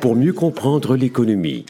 Pour 0.00 0.16
mieux 0.16 0.32
comprendre 0.32 0.96
l'économie, 0.96 1.64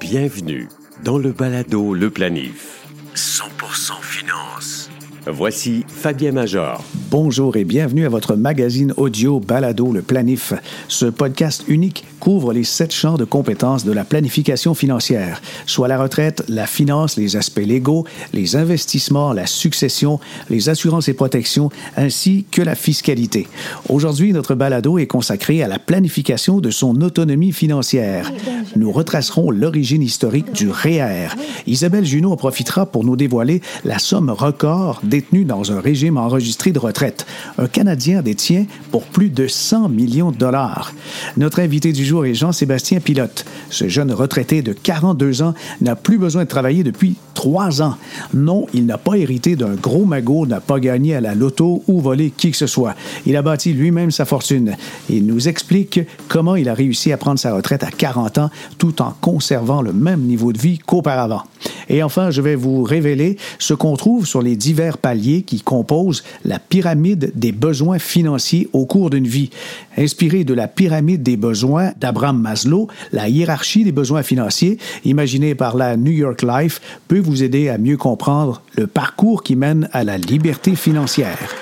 bienvenue 0.00 0.68
dans 1.04 1.18
le 1.18 1.32
balado 1.32 1.92
Le 1.92 2.10
Planif. 2.10 2.86
100% 3.14 4.00
finance. 4.00 4.90
Voici 5.26 5.84
Fabien 5.86 6.32
Major. 6.32 6.82
Bonjour 7.10 7.56
et 7.56 7.64
bienvenue 7.64 8.06
à 8.06 8.08
votre 8.08 8.36
magazine 8.36 8.94
audio 8.96 9.40
Balado 9.40 9.92
Le 9.92 10.02
Planif. 10.02 10.54
Ce 10.88 11.06
podcast 11.06 11.64
unique 11.68 12.04
couvre 12.18 12.52
les 12.52 12.64
sept 12.64 12.92
champs 12.92 13.16
de 13.16 13.24
compétences 13.24 13.84
de 13.84 13.92
la 13.92 14.04
planification 14.04 14.74
financière, 14.74 15.40
soit 15.66 15.88
la 15.88 15.98
retraite, 15.98 16.44
la 16.48 16.66
finance, 16.66 17.16
les 17.16 17.36
aspects 17.36 17.64
légaux, 17.64 18.04
les 18.32 18.56
investissements, 18.56 19.32
la 19.32 19.46
succession, 19.46 20.20
les 20.50 20.68
assurances 20.68 21.08
et 21.08 21.14
protections, 21.14 21.70
ainsi 21.96 22.44
que 22.50 22.62
la 22.62 22.74
fiscalité. 22.74 23.46
Aujourd'hui, 23.88 24.32
notre 24.32 24.54
balado 24.54 24.98
est 24.98 25.06
consacré 25.06 25.62
à 25.62 25.68
la 25.68 25.78
planification 25.78 26.60
de 26.60 26.70
son 26.70 27.00
autonomie 27.02 27.52
financière. 27.52 28.30
Nous 28.76 28.92
retracerons 28.92 29.50
l'origine 29.50 30.02
historique 30.02 30.52
du 30.52 30.70
REER. 30.70 31.28
Isabelle 31.66 32.04
Junot 32.04 32.32
en 32.32 32.36
profitera 32.36 32.86
pour 32.86 33.04
nous 33.04 33.16
dévoiler 33.16 33.62
la 33.84 33.98
somme 33.98 34.30
record 34.30 35.00
détenue 35.02 35.44
dans 35.44 35.72
un 35.72 35.80
régime 35.80 36.16
enregistré 36.16 36.72
de 36.72 36.78
retraite. 36.78 37.26
Un 37.58 37.66
Canadien 37.66 38.22
détient 38.22 38.66
pour 38.90 39.04
plus 39.04 39.30
de 39.30 39.46
100 39.46 39.88
millions 39.88 40.30
de 40.30 40.36
dollars. 40.36 40.92
Notre 41.36 41.60
invité 41.60 41.92
du 41.92 42.04
jour 42.08 42.24
Jean-Sébastien 42.32 43.00
Pilote. 43.00 43.44
Ce 43.68 43.86
jeune 43.86 44.12
retraité 44.12 44.62
de 44.62 44.72
42 44.72 45.42
ans 45.42 45.52
n'a 45.82 45.94
plus 45.94 46.16
besoin 46.16 46.44
de 46.44 46.48
travailler 46.48 46.82
depuis 46.82 47.16
trois 47.34 47.82
ans. 47.82 47.96
Non, 48.32 48.66
il 48.72 48.86
n'a 48.86 48.96
pas 48.96 49.16
hérité 49.16 49.56
d'un 49.56 49.74
gros 49.74 50.06
magot, 50.06 50.46
n'a 50.46 50.60
pas 50.60 50.80
gagné 50.80 51.14
à 51.14 51.20
la 51.20 51.34
loto 51.34 51.84
ou 51.86 52.00
volé 52.00 52.32
qui 52.34 52.50
que 52.50 52.56
ce 52.56 52.66
soit. 52.66 52.94
Il 53.26 53.36
a 53.36 53.42
bâti 53.42 53.74
lui-même 53.74 54.10
sa 54.10 54.24
fortune. 54.24 54.74
Il 55.10 55.26
nous 55.26 55.48
explique 55.48 56.00
comment 56.28 56.56
il 56.56 56.70
a 56.70 56.74
réussi 56.74 57.12
à 57.12 57.18
prendre 57.18 57.38
sa 57.38 57.54
retraite 57.54 57.84
à 57.84 57.90
40 57.90 58.38
ans 58.38 58.50
tout 58.78 59.02
en 59.02 59.14
conservant 59.20 59.82
le 59.82 59.92
même 59.92 60.22
niveau 60.22 60.52
de 60.54 60.58
vie 60.58 60.78
qu'auparavant. 60.78 61.42
Et 61.88 62.02
enfin, 62.02 62.30
je 62.30 62.42
vais 62.42 62.54
vous 62.54 62.82
révéler 62.82 63.36
ce 63.58 63.74
qu'on 63.74 63.96
trouve 63.96 64.26
sur 64.26 64.42
les 64.42 64.56
divers 64.56 64.98
paliers 64.98 65.42
qui 65.42 65.60
composent 65.60 66.22
la 66.44 66.58
pyramide 66.58 67.32
des 67.34 67.52
besoins 67.52 67.98
financiers 67.98 68.68
au 68.72 68.86
cours 68.86 69.10
d'une 69.10 69.26
vie. 69.26 69.50
Inspiré 69.96 70.44
de 70.44 70.54
la 70.54 70.68
pyramide 70.68 71.22
des 71.22 71.36
besoins 71.36 71.92
d'Abraham 72.00 72.40
Maslow, 72.40 72.88
la 73.12 73.28
hiérarchie 73.28 73.84
des 73.84 73.92
besoins 73.92 74.22
financiers, 74.22 74.78
imaginée 75.04 75.54
par 75.54 75.76
la 75.76 75.96
New 75.96 76.12
York 76.12 76.42
Life, 76.42 76.80
peut 77.08 77.20
vous 77.20 77.42
aider 77.42 77.68
à 77.68 77.78
mieux 77.78 77.96
comprendre 77.96 78.62
le 78.76 78.86
parcours 78.86 79.42
qui 79.42 79.56
mène 79.56 79.88
à 79.92 80.04
la 80.04 80.18
liberté 80.18 80.74
financière. 80.74 81.54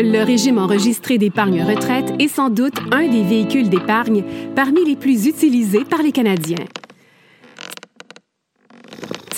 Le 0.00 0.22
régime 0.22 0.58
enregistré 0.58 1.18
d'épargne 1.18 1.64
retraite 1.64 2.14
est 2.20 2.28
sans 2.28 2.50
doute 2.50 2.78
un 2.92 3.08
des 3.08 3.24
véhicules 3.24 3.68
d'épargne 3.68 4.22
parmi 4.54 4.84
les 4.84 4.94
plus 4.94 5.26
utilisés 5.26 5.84
par 5.84 6.02
les 6.04 6.12
Canadiens. 6.12 6.66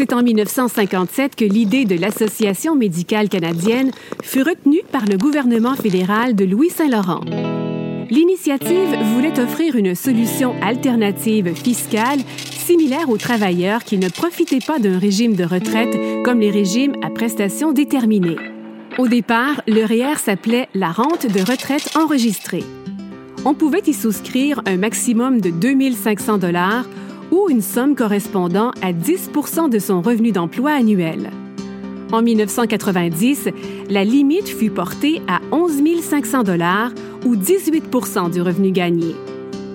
C'est 0.00 0.14
en 0.14 0.22
1957 0.22 1.36
que 1.36 1.44
l'idée 1.44 1.84
de 1.84 1.94
l'Association 1.94 2.74
médicale 2.74 3.28
canadienne 3.28 3.90
fut 4.22 4.40
retenue 4.40 4.80
par 4.90 5.04
le 5.04 5.18
gouvernement 5.18 5.74
fédéral 5.74 6.34
de 6.34 6.46
Louis 6.46 6.70
Saint-Laurent. 6.70 7.20
L'initiative 8.08 8.96
voulait 9.12 9.38
offrir 9.38 9.76
une 9.76 9.94
solution 9.94 10.54
alternative 10.62 11.52
fiscale 11.54 12.20
similaire 12.38 13.10
aux 13.10 13.18
travailleurs 13.18 13.84
qui 13.84 13.98
ne 13.98 14.08
profitaient 14.08 14.64
pas 14.66 14.78
d'un 14.78 14.98
régime 14.98 15.36
de 15.36 15.44
retraite 15.44 16.24
comme 16.24 16.40
les 16.40 16.50
régimes 16.50 16.94
à 17.02 17.10
prestations 17.10 17.72
déterminées. 17.72 18.38
Au 18.96 19.06
départ, 19.06 19.60
le 19.68 19.84
REER 19.84 20.16
s'appelait 20.16 20.70
la 20.72 20.92
rente 20.92 21.26
de 21.26 21.40
retraite 21.40 21.90
enregistrée. 21.94 22.64
On 23.44 23.52
pouvait 23.52 23.82
y 23.86 23.92
souscrire 23.92 24.62
un 24.64 24.78
maximum 24.78 25.42
de 25.42 25.50
2500 25.50 26.38
dollars 26.38 26.86
ou 27.30 27.48
une 27.48 27.62
somme 27.62 27.94
correspondant 27.94 28.72
à 28.82 28.92
10 28.92 29.30
de 29.70 29.78
son 29.78 30.02
revenu 30.02 30.32
d'emploi 30.32 30.72
annuel. 30.72 31.30
En 32.12 32.22
1990, 32.22 33.48
la 33.88 34.04
limite 34.04 34.48
fut 34.48 34.70
portée 34.70 35.22
à 35.28 35.40
11 35.52 35.80
500 36.02 36.42
dollars 36.42 36.90
ou 37.24 37.36
18% 37.36 38.32
du 38.32 38.42
revenu 38.42 38.72
gagné. 38.72 39.14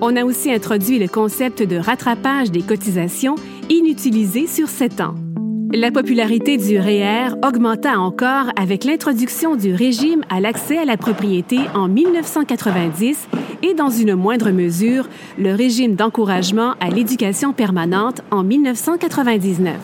On 0.02 0.16
a 0.18 0.26
aussi 0.26 0.52
introduit 0.52 1.00
le 1.00 1.08
concept 1.08 1.64
de 1.64 1.78
rattrapage 1.78 2.52
des 2.52 2.62
cotisations 2.62 3.36
inutilisées 3.70 4.48
sur 4.48 4.68
7 4.68 5.02
ans. 5.02 5.16
La 5.78 5.92
popularité 5.92 6.56
du 6.56 6.80
REER 6.80 7.32
augmenta 7.46 8.00
encore 8.00 8.46
avec 8.56 8.86
l'introduction 8.86 9.58
du 9.58 9.74
régime 9.74 10.24
à 10.30 10.40
l'accès 10.40 10.78
à 10.78 10.86
la 10.86 10.96
propriété 10.96 11.60
en 11.74 11.90
1990 11.90 13.28
et 13.62 13.74
dans 13.74 13.90
une 13.90 14.16
moindre 14.16 14.52
mesure 14.52 15.10
le 15.38 15.54
régime 15.54 15.96
d'encouragement 15.96 16.76
à 16.80 16.90
l'éducation 16.90 17.52
permanente 17.52 18.22
en 18.32 18.42
1999. 18.42 19.76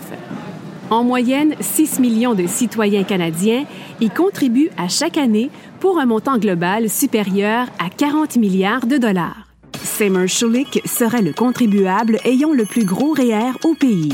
En 0.91 1.03
moyenne, 1.03 1.55
6 1.59 1.99
millions 1.99 2.35
de 2.35 2.47
citoyens 2.47 3.03
canadiens 3.03 3.65
y 3.99 4.09
contribuent 4.09 4.71
à 4.77 4.87
chaque 4.87 5.17
année 5.17 5.49
pour 5.81 5.99
un 5.99 6.05
montant 6.05 6.37
global 6.37 6.89
supérieur 6.89 7.67
à 7.85 7.89
40 7.89 8.37
milliards 8.37 8.87
de 8.87 8.95
dollars. 8.95 9.49
Seymour 9.83 10.29
Schulich 10.29 10.81
serait 10.85 11.21
le 11.21 11.33
contribuable 11.33 12.17
ayant 12.23 12.53
le 12.53 12.63
plus 12.63 12.85
gros 12.85 13.11
REER 13.11 13.51
au 13.65 13.73
pays. 13.73 14.13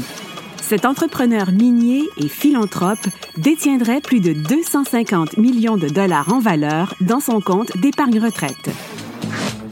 Cet 0.67 0.83
entrepreneur 0.83 1.53
minier 1.53 2.03
et 2.17 2.27
philanthrope 2.27 2.99
détiendrait 3.37 4.01
plus 4.01 4.19
de 4.19 4.33
250 4.33 5.37
millions 5.37 5.77
de 5.77 5.87
dollars 5.87 6.33
en 6.33 6.41
valeur 6.41 6.93
dans 6.99 7.21
son 7.21 7.39
compte 7.39 7.77
d'épargne 7.77 8.19
retraite. 8.19 8.69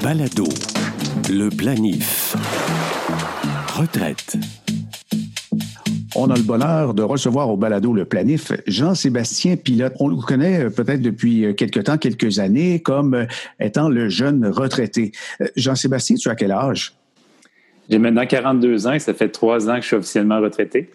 Balado. 0.02 0.46
Le 1.30 1.50
planif. 1.50 2.38
Retraite. 3.76 4.38
On 6.16 6.30
a 6.30 6.38
le 6.38 6.44
bonheur 6.44 6.94
de 6.94 7.04
recevoir 7.04 7.50
au 7.50 7.58
balado 7.58 7.92
Le 7.92 8.06
Planif 8.06 8.54
Jean-Sébastien 8.66 9.58
Pilote. 9.58 9.96
On 10.00 10.08
le 10.08 10.16
connaît 10.16 10.64
euh, 10.64 10.70
peut-être 10.70 11.02
depuis 11.02 11.44
euh, 11.44 11.52
quelques 11.52 11.84
temps, 11.84 11.98
quelques 11.98 12.40
années, 12.40 12.80
comme 12.82 13.16
euh, 13.16 13.26
étant 13.60 13.90
le 13.90 14.08
jeune 14.08 14.48
retraité. 14.48 15.12
Jean-Sébastien, 15.58 16.16
tu 16.16 16.30
as 16.30 16.36
quel 16.36 16.54
âge? 16.54 16.94
J'ai 17.90 18.00
maintenant 18.00 18.26
42 18.26 18.88
ans 18.88 18.94
et 18.94 19.00
ça 19.00 19.14
fait 19.14 19.30
trois 19.30 19.70
ans 19.70 19.76
que 19.76 19.82
je 19.82 19.88
suis 19.88 19.96
officiellement 19.96 20.40
retraité. 20.40 20.90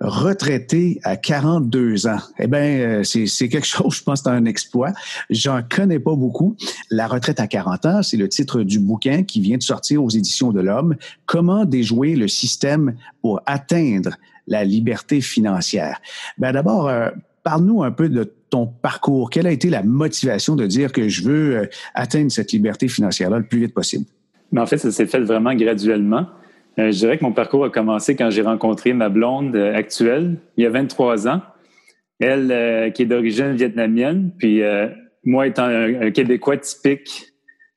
Retraité 0.00 1.00
à 1.04 1.16
42 1.16 2.06
ans. 2.06 2.18
Eh 2.38 2.46
bien, 2.46 3.02
c'est 3.04 3.48
quelque 3.48 3.66
chose, 3.66 3.96
je 3.96 4.02
pense, 4.02 4.22
c'est 4.22 4.30
un 4.30 4.44
exploit. 4.44 4.92
J'en 5.30 5.60
connais 5.62 5.98
pas 5.98 6.14
beaucoup. 6.14 6.56
La 6.90 7.06
retraite 7.06 7.40
à 7.40 7.46
40 7.46 7.86
ans, 7.86 8.02
c'est 8.02 8.16
le 8.16 8.28
titre 8.28 8.62
du 8.62 8.78
bouquin 8.78 9.22
qui 9.22 9.40
vient 9.40 9.56
de 9.56 9.62
sortir 9.62 10.02
aux 10.02 10.10
éditions 10.10 10.52
de 10.52 10.60
l'Homme. 10.60 10.96
Comment 11.26 11.64
déjouer 11.64 12.16
le 12.16 12.28
système 12.28 12.96
pour 13.22 13.40
atteindre 13.46 14.16
la 14.46 14.64
liberté 14.64 15.20
financière? 15.20 16.00
Ben 16.38 16.52
d'abord, 16.52 16.88
euh, 16.88 17.10
parle-nous 17.42 17.82
un 17.82 17.90
peu 17.90 18.08
de 18.08 18.32
ton 18.50 18.66
parcours. 18.66 19.30
Quelle 19.30 19.46
a 19.46 19.52
été 19.52 19.68
la 19.70 19.82
motivation 19.82 20.56
de 20.56 20.66
dire 20.66 20.92
que 20.92 21.08
je 21.08 21.22
veux 21.22 21.56
euh, 21.56 21.66
atteindre 21.94 22.32
cette 22.32 22.52
liberté 22.52 22.88
financière-là 22.88 23.38
le 23.38 23.46
plus 23.46 23.60
vite 23.60 23.74
possible? 23.74 24.06
Mais 24.52 24.60
en 24.60 24.66
fait, 24.66 24.78
ça 24.78 24.90
s'est 24.90 25.06
fait 25.06 25.20
vraiment 25.20 25.54
graduellement. 25.54 26.26
Euh, 26.78 26.92
je 26.92 26.98
dirais 26.98 27.18
que 27.18 27.24
mon 27.24 27.32
parcours 27.32 27.64
a 27.64 27.70
commencé 27.70 28.14
quand 28.14 28.30
j'ai 28.30 28.42
rencontré 28.42 28.92
ma 28.92 29.08
blonde 29.08 29.56
euh, 29.56 29.74
actuelle, 29.74 30.36
il 30.56 30.64
y 30.64 30.66
a 30.66 30.70
23 30.70 31.28
ans. 31.28 31.42
Elle, 32.20 32.50
euh, 32.50 32.90
qui 32.90 33.02
est 33.02 33.06
d'origine 33.06 33.52
vietnamienne, 33.52 34.32
puis 34.38 34.60
moi 35.24 35.46
étant 35.46 35.66
un, 35.66 36.10
Québécois 36.10 36.56
typique, 36.56 37.26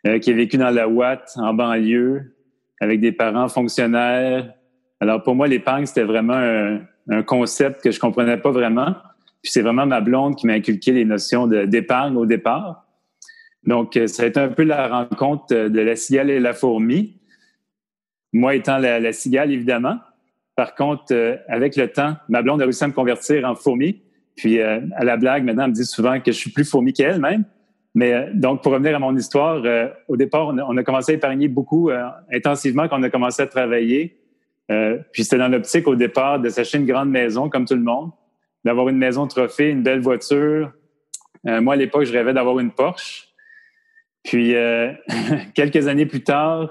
qui 0.04 0.32
a 0.32 0.34
vécu 0.34 0.58
dans 0.58 0.72
la 0.72 0.88
Ouate, 0.88 1.34
en 1.36 1.54
banlieue, 1.54 2.34
avec 2.80 3.00
des 3.02 3.12
parents 3.12 3.48
fonctionnaires. 3.50 4.52
Alors 5.00 5.22
pour 5.22 5.36
moi, 5.36 5.48
l'épargne, 5.48 5.86
c'était 5.86 6.03
vraiment 6.03 6.34
un, 6.34 6.80
un, 7.09 7.22
concept 7.22 7.84
que 7.84 7.92
je 7.92 8.00
comprenais 8.00 8.38
pas 8.38 8.50
vraiment. 8.50 8.96
Puis 9.44 9.52
c'est 9.52 9.62
vraiment 9.62 9.86
ma 9.86 10.02
blonde 10.02 10.36
qui 10.36 10.48
m'a 10.48 10.53
inculqué 10.53 10.92
les 10.92 11.06
notions 11.06 11.46
d'épargne 11.46 12.18
au 12.18 12.26
départ. 12.26 12.88
Donc, 13.66 13.96
euh, 13.96 14.08
ça 14.08 14.23
a 14.23 14.25
été 14.25 14.40
un 14.40 14.49
peu 14.49 14.63
la 14.63 14.87
rencontre 14.87 15.53
de 15.53 15.81
la 15.81 15.96
cigale 15.96 16.29
et 16.29 16.40
la 16.40 16.53
fourmi. 16.53 17.17
Moi 18.34 18.55
étant 18.55 18.78
la, 18.78 19.11
cigale, 19.13 19.52
évidemment. 19.52 19.97
Par 20.55 20.75
contre, 20.75 21.05
euh, 21.11 21.35
avec 21.47 21.75
le 21.75 21.87
temps, 21.90 22.16
ma 22.29 22.41
blonde 22.41 22.61
a 22.61 22.66
réussi 22.66 22.84
à 22.84 22.87
me 22.87 22.93
convertir 22.93 23.46
en 23.46 23.55
fourmi. 23.55 24.02
Puis, 24.35 24.59
euh, 24.59 24.79
à 24.96 25.03
la 25.03 25.17
blague, 25.17 25.43
maintenant, 25.43 25.66
elle 25.66 25.72
me 25.72 25.75
dit 25.75 25.85
souvent 25.85 26.19
que 26.19 26.31
je 26.31 26.37
suis 26.37 26.52
plus 26.52 26.66
fourmi 26.66 26.93
qu'elle 26.93 27.19
même. 27.19 27.43
Mais 27.93 28.29
donc, 28.34 28.63
pour 28.63 28.72
revenir 28.72 28.96
à 28.96 28.99
mon 28.99 29.16
histoire, 29.17 29.61
au 30.08 30.16
départ, 30.16 30.47
on 30.47 30.78
a, 30.78 30.84
commencé 30.84 31.11
à 31.11 31.16
épargner 31.16 31.49
beaucoup 31.49 31.91
intensivement 32.31 32.87
quand 32.87 32.97
on 32.97 33.03
a 33.03 33.09
commencé 33.09 33.41
à 33.41 33.47
travailler. 33.47 34.17
puis 35.11 35.25
c'était 35.25 35.37
dans 35.37 35.49
l'optique 35.49 35.85
au 35.90 35.96
départ 35.96 36.40
de 36.40 36.47
s'acheter 36.47 36.78
une 36.78 36.85
grande 36.85 37.09
maison, 37.09 37.49
comme 37.49 37.66
tout 37.66 37.75
le 37.75 37.81
monde, 37.81 38.11
d'avoir 38.63 38.87
une 38.87 38.96
maison 38.96 39.28
trophée, 39.28 39.72
une 39.72 39.84
belle 39.84 39.99
voiture. 39.99 40.72
moi, 41.43 41.73
à 41.73 41.75
l'époque, 41.75 42.05
je 42.05 42.13
rêvais 42.13 42.31
d'avoir 42.31 42.59
une 42.59 42.72
Porsche. 42.72 43.31
Puis, 44.23 44.56
euh, 44.56 44.91
quelques 45.53 45.88
années 45.88 46.06
plus 46.06 46.23
tard, 46.23 46.70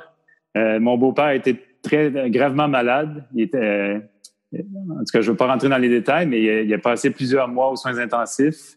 euh, 0.56 0.80
mon 0.80 0.96
beau-père 0.96 1.30
était 1.30 1.56
très 1.82 2.30
gravement 2.30 2.68
malade. 2.68 3.24
Il 3.34 3.42
était, 3.42 3.58
euh, 3.58 3.98
en 4.52 4.98
tout 4.98 5.12
cas, 5.12 5.20
je 5.20 5.26
ne 5.26 5.30
veux 5.32 5.36
pas 5.36 5.46
rentrer 5.46 5.68
dans 5.68 5.78
les 5.78 5.88
détails, 5.88 6.26
mais 6.26 6.64
il 6.64 6.74
a, 6.74 6.78
passé 6.78 7.10
plusieurs 7.10 7.48
mois 7.48 7.70
aux 7.70 7.76
soins 7.76 7.98
intensifs. 7.98 8.76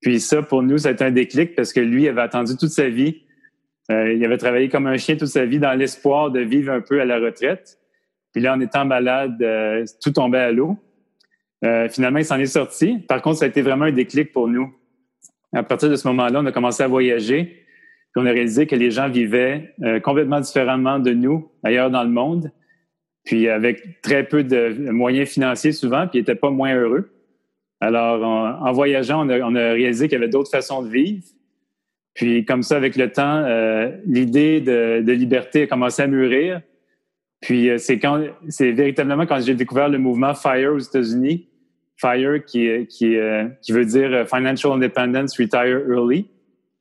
Puis 0.00 0.20
ça, 0.20 0.42
pour 0.42 0.62
nous, 0.62 0.78
ça 0.78 0.88
a 0.88 0.92
été 0.92 1.04
un 1.04 1.10
déclic 1.10 1.54
parce 1.54 1.72
que 1.72 1.80
lui 1.80 2.08
avait 2.08 2.20
attendu 2.20 2.56
toute 2.56 2.70
sa 2.70 2.88
vie. 2.88 3.22
Euh, 3.90 4.12
il 4.12 4.24
avait 4.24 4.38
travaillé 4.38 4.68
comme 4.68 4.86
un 4.86 4.96
chien 4.96 5.16
toute 5.16 5.28
sa 5.28 5.44
vie 5.44 5.58
dans 5.58 5.72
l'espoir 5.72 6.30
de 6.30 6.40
vivre 6.40 6.72
un 6.72 6.80
peu 6.80 7.00
à 7.00 7.04
la 7.04 7.18
retraite. 7.18 7.78
Puis 8.32 8.42
là, 8.42 8.54
en 8.54 8.60
étant 8.60 8.84
malade, 8.84 9.40
euh, 9.42 9.84
tout 10.02 10.10
tombait 10.10 10.38
à 10.38 10.52
l'eau. 10.52 10.76
Euh, 11.64 11.88
finalement, 11.88 12.18
il 12.18 12.24
s'en 12.24 12.38
est 12.38 12.46
sorti. 12.46 12.98
Par 12.98 13.22
contre, 13.22 13.38
ça 13.38 13.44
a 13.44 13.48
été 13.48 13.62
vraiment 13.62 13.86
un 13.86 13.92
déclic 13.92 14.32
pour 14.32 14.48
nous. 14.48 14.74
À 15.54 15.62
partir 15.62 15.88
de 15.88 15.96
ce 15.96 16.06
moment-là, 16.08 16.40
on 16.42 16.46
a 16.46 16.52
commencé 16.52 16.82
à 16.82 16.88
voyager. 16.88 17.63
Puis 18.14 18.22
on 18.22 18.26
a 18.26 18.30
réalisé 18.30 18.66
que 18.66 18.76
les 18.76 18.92
gens 18.92 19.08
vivaient 19.08 19.74
complètement 20.04 20.38
différemment 20.38 21.00
de 21.00 21.12
nous 21.12 21.50
ailleurs 21.64 21.90
dans 21.90 22.04
le 22.04 22.10
monde. 22.10 22.52
Puis 23.24 23.48
avec 23.48 24.00
très 24.02 24.24
peu 24.24 24.44
de 24.44 24.90
moyens 24.90 25.28
financiers 25.28 25.72
souvent, 25.72 26.06
puis 26.06 26.18
ils 26.18 26.22
n'étaient 26.22 26.36
pas 26.36 26.50
moins 26.50 26.74
heureux. 26.76 27.10
Alors, 27.84 28.22
en, 28.62 28.72
voyageant, 28.72 29.28
on 29.28 29.54
a, 29.56 29.72
réalisé 29.72 30.08
qu'il 30.08 30.18
y 30.18 30.22
avait 30.22 30.30
d'autres 30.30 30.50
façons 30.50 30.82
de 30.82 30.88
vivre. 30.88 31.22
Puis, 32.14 32.44
comme 32.44 32.62
ça, 32.62 32.76
avec 32.76 32.96
le 32.96 33.10
temps, 33.10 33.42
euh, 33.44 33.90
l'idée 34.06 34.60
de, 34.60 35.12
liberté 35.12 35.62
a 35.62 35.66
commencé 35.66 36.02
à 36.02 36.06
mûrir. 36.06 36.62
Puis, 37.40 37.68
euh, 37.68 37.78
c'est 37.78 37.98
quand, 37.98 38.24
c'est 38.48 38.72
véritablement 38.72 39.26
quand 39.26 39.40
j'ai 39.40 39.54
découvert 39.54 39.88
le 39.88 39.98
mouvement 39.98 40.32
FIRE 40.34 40.72
aux 40.72 40.78
États-Unis. 40.78 41.48
FIRE, 41.96 42.44
qui, 42.44 42.86
qui, 42.86 43.16
euh, 43.16 43.48
qui 43.60 43.72
veut 43.72 43.84
dire 43.84 44.26
Financial 44.28 44.72
Independence 44.72 45.36
Retire 45.38 45.82
Early. 45.88 46.26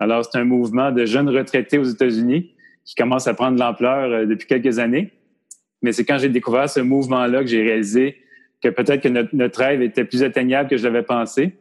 Alors, 0.03 0.25
c'est 0.25 0.37
un 0.37 0.43
mouvement 0.43 0.91
de 0.91 1.05
jeunes 1.05 1.29
retraités 1.29 1.77
aux 1.77 1.85
États-Unis 1.85 2.51
qui 2.83 2.95
commence 2.95 3.27
à 3.27 3.33
prendre 3.33 3.55
de 3.55 3.59
l'ampleur 3.59 4.27
depuis 4.27 4.47
quelques 4.47 4.79
années. 4.79 5.11
Mais 5.81 5.93
c'est 5.93 6.03
quand 6.03 6.17
j'ai 6.17 6.29
découvert 6.29 6.69
ce 6.69 6.81
mouvement-là 6.81 7.41
que 7.41 7.47
j'ai 7.47 7.61
réalisé 7.61 8.17
que 8.61 8.69
peut-être 8.69 9.01
que 9.01 9.35
notre, 9.35 9.59
rêve 9.59 9.81
était 9.81 10.05
plus 10.05 10.23
atteignable 10.23 10.69
que 10.69 10.77
je 10.77 10.83
l'avais 10.83 11.03
pensé. 11.03 11.53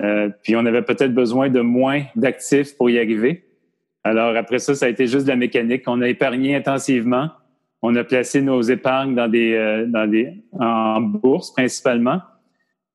Euh, 0.00 0.30
puis 0.42 0.54
on 0.54 0.64
avait 0.64 0.82
peut-être 0.82 1.12
besoin 1.12 1.48
de 1.48 1.60
moins 1.60 2.02
d'actifs 2.14 2.76
pour 2.76 2.88
y 2.88 2.98
arriver. 2.98 3.44
Alors 4.04 4.36
après 4.36 4.60
ça, 4.60 4.74
ça 4.76 4.86
a 4.86 4.88
été 4.88 5.06
juste 5.08 5.24
de 5.24 5.30
la 5.30 5.36
mécanique. 5.36 5.82
On 5.86 6.00
a 6.00 6.08
épargné 6.08 6.54
intensivement. 6.54 7.30
On 7.82 7.94
a 7.96 8.04
placé 8.04 8.40
nos 8.42 8.62
épargnes 8.62 9.16
dans 9.16 9.28
des, 9.28 9.54
euh, 9.54 9.86
dans 9.86 10.08
des, 10.08 10.32
en 10.58 11.00
bourse 11.00 11.52
principalement. 11.52 12.20